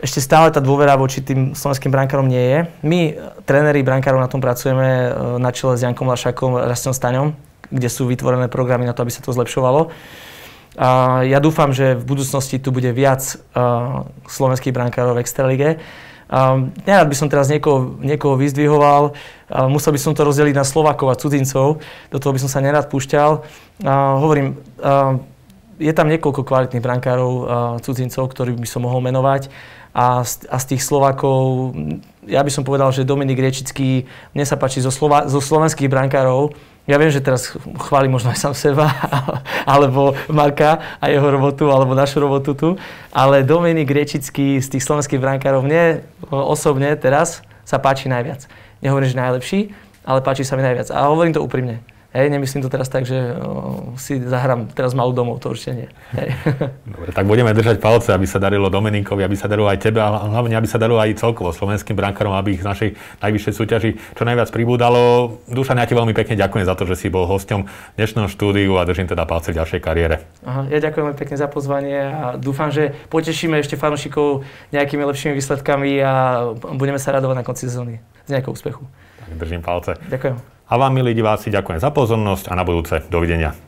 ešte 0.03 0.19
stále 0.19 0.51
tá 0.51 0.59
dôvera 0.59 0.99
voči 0.99 1.23
tým 1.23 1.55
slovenským 1.55 1.95
brankárom 1.95 2.27
nie 2.27 2.43
je. 2.43 2.59
My, 2.83 3.01
tréneri 3.47 3.87
brankárov, 3.87 4.19
na 4.19 4.27
tom 4.27 4.43
pracujeme 4.43 5.15
uh, 5.15 5.39
na 5.39 5.55
čele 5.55 5.79
s 5.79 5.87
Jankom 5.87 6.11
Lašakom, 6.11 6.59
Rastom 6.59 6.91
Staňom, 6.91 7.39
kde 7.71 7.87
sú 7.87 8.11
vytvorené 8.11 8.51
programy 8.51 8.83
na 8.83 8.99
to, 8.99 9.07
aby 9.07 9.15
sa 9.15 9.23
to 9.23 9.31
zlepšovalo. 9.31 9.95
A 10.79 11.21
ja 11.27 11.43
dúfam, 11.43 11.75
že 11.75 11.99
v 11.99 12.07
budúcnosti 12.07 12.63
tu 12.63 12.71
bude 12.71 12.87
viac 12.95 13.35
uh, 13.35 14.07
slovenských 14.31 14.71
brankárov 14.71 15.19
v 15.19 15.23
Extralige. 15.27 15.69
Um, 16.31 16.71
nerad 16.87 17.11
by 17.11 17.17
som 17.19 17.27
teraz 17.27 17.51
niekoho, 17.51 17.99
niekoho 17.99 18.39
vyzdvihoval, 18.39 19.11
uh, 19.11 19.67
musel 19.67 19.91
by 19.91 19.99
som 19.99 20.15
to 20.15 20.23
rozdeliť 20.23 20.55
na 20.55 20.63
Slovákov 20.63 21.11
a 21.11 21.19
cudzincov, 21.19 21.83
do 22.15 22.19
toho 22.23 22.31
by 22.31 22.39
som 22.39 22.53
sa 22.53 22.63
nerad 22.63 22.87
púšťal. 22.87 23.43
Uh, 23.83 24.23
hovorím, 24.23 24.55
uh, 24.79 25.19
je 25.83 25.91
tam 25.95 26.11
niekoľko 26.11 26.43
kvalitných 26.43 26.83
brankárov, 26.83 27.33
cudzincov, 27.87 28.27
ktorých 28.35 28.59
by 28.59 28.67
som 28.67 28.83
mohol 28.83 28.99
menovať. 28.99 29.47
A 29.95 30.27
z, 30.27 30.51
a 30.51 30.59
z 30.59 30.75
tých 30.75 30.83
Slovákov, 30.83 31.71
ja 32.27 32.43
by 32.43 32.51
som 32.51 32.67
povedal, 32.67 32.91
že 32.91 33.07
Dominik 33.07 33.39
Riečický, 33.39 34.03
mne 34.35 34.45
sa 34.45 34.59
páči 34.59 34.83
zo, 34.83 34.91
Slova, 34.91 35.31
zo 35.31 35.39
slovenských 35.39 35.87
brankárov, 35.87 36.51
ja 36.89 36.97
viem, 36.97 37.13
že 37.13 37.21
teraz 37.21 37.53
chváli 37.85 38.09
možno 38.09 38.33
aj 38.33 38.41
sám 38.41 38.55
seba, 38.57 38.89
alebo 39.69 40.17
Marka 40.33 40.81
a 40.97 41.13
jeho 41.13 41.29
robotu, 41.29 41.69
alebo 41.69 41.93
našu 41.93 42.25
robotu 42.25 42.57
tu, 42.57 42.69
ale 43.13 43.45
Dominik 43.45 43.93
Riečický 43.93 44.57
z 44.57 44.69
tých 44.73 44.89
slovenských 44.89 45.21
brankárov 45.21 45.61
mne 45.61 46.01
osobne 46.33 46.97
teraz 46.97 47.45
sa 47.69 47.77
páči 47.77 48.09
najviac. 48.09 48.49
Nehovorím, 48.81 49.13
že 49.13 49.21
najlepší, 49.21 49.61
ale 50.09 50.25
páči 50.25 50.49
sa 50.49 50.57
mi 50.57 50.65
najviac. 50.65 50.89
A 50.89 51.13
hovorím 51.13 51.37
to 51.37 51.45
úprimne. 51.45 51.85
Hej, 52.09 52.33
nemyslím 52.33 52.65
to 52.65 52.73
teraz 52.73 52.89
tak, 52.89 53.05
že 53.05 53.37
o, 53.37 53.93
si 54.01 54.17
zahrám 54.17 54.73
teraz 54.73 54.97
malú 54.97 55.13
domov, 55.13 55.45
to 55.45 55.53
určite 55.53 55.73
nie. 55.77 55.89
Hej. 56.17 56.29
Dobre, 56.97 57.13
tak 57.13 57.29
budeme 57.29 57.53
držať 57.53 57.85
palce, 57.85 58.17
aby 58.17 58.25
sa 58.25 58.41
darilo 58.41 58.73
Dominikovi, 58.73 59.21
aby 59.21 59.37
sa 59.37 59.45
darilo 59.45 59.69
aj 59.69 59.77
tebe, 59.77 60.01
ale 60.01 60.25
hlavne, 60.25 60.57
aby 60.57 60.65
sa 60.65 60.81
darilo 60.81 60.97
aj 60.97 61.21
celkovo 61.21 61.53
slovenským 61.53 61.93
brankárom, 61.93 62.33
aby 62.33 62.57
ich 62.57 62.65
z 62.65 62.69
našej 62.69 62.91
najvyššej 63.21 63.53
súťaži 63.53 63.91
čo 64.17 64.25
najviac 64.25 64.49
pribúdalo. 64.49 65.37
Dušan, 65.53 65.77
ja 65.77 65.85
ti 65.85 65.93
veľmi 65.93 66.17
pekne 66.17 66.41
ďakujem 66.41 66.65
za 66.65 66.73
to, 66.81 66.89
že 66.89 66.97
si 66.97 67.13
bol 67.13 67.29
hosťom 67.29 67.69
dnešného 68.01 68.29
štúdiu 68.33 68.81
a 68.81 68.89
držím 68.89 69.13
teda 69.13 69.29
palce 69.29 69.53
v 69.53 69.61
ďalšej 69.61 69.81
kariére. 69.85 70.25
Aha, 70.49 70.65
ja 70.73 70.81
ďakujem 70.81 71.13
pekne 71.13 71.37
za 71.37 71.45
pozvanie 71.45 72.09
a 72.09 72.41
dúfam, 72.41 72.73
že 72.73 72.97
potešíme 73.13 73.61
ešte 73.61 73.77
fanúšikov 73.77 74.49
nejakými 74.73 75.05
lepšími 75.05 75.37
výsledkami 75.37 76.01
a 76.01 76.13
budeme 76.73 76.97
sa 76.97 77.13
radovať 77.13 77.37
na 77.37 77.45
konci 77.45 77.69
sezóny 77.69 78.01
z 78.25 78.33
nejakého 78.33 78.57
úspechu. 78.57 78.81
Tak 79.29 79.37
držím 79.37 79.61
palce. 79.61 80.01
Ďakujem. 80.09 80.58
A 80.69 80.77
vám, 80.77 80.93
milí 80.93 81.17
diváci, 81.17 81.49
ďakujem 81.49 81.81
za 81.81 81.89
pozornosť 81.89 82.53
a 82.53 82.55
na 82.55 82.65
budúce. 82.65 83.01
Dovidenia. 83.09 83.68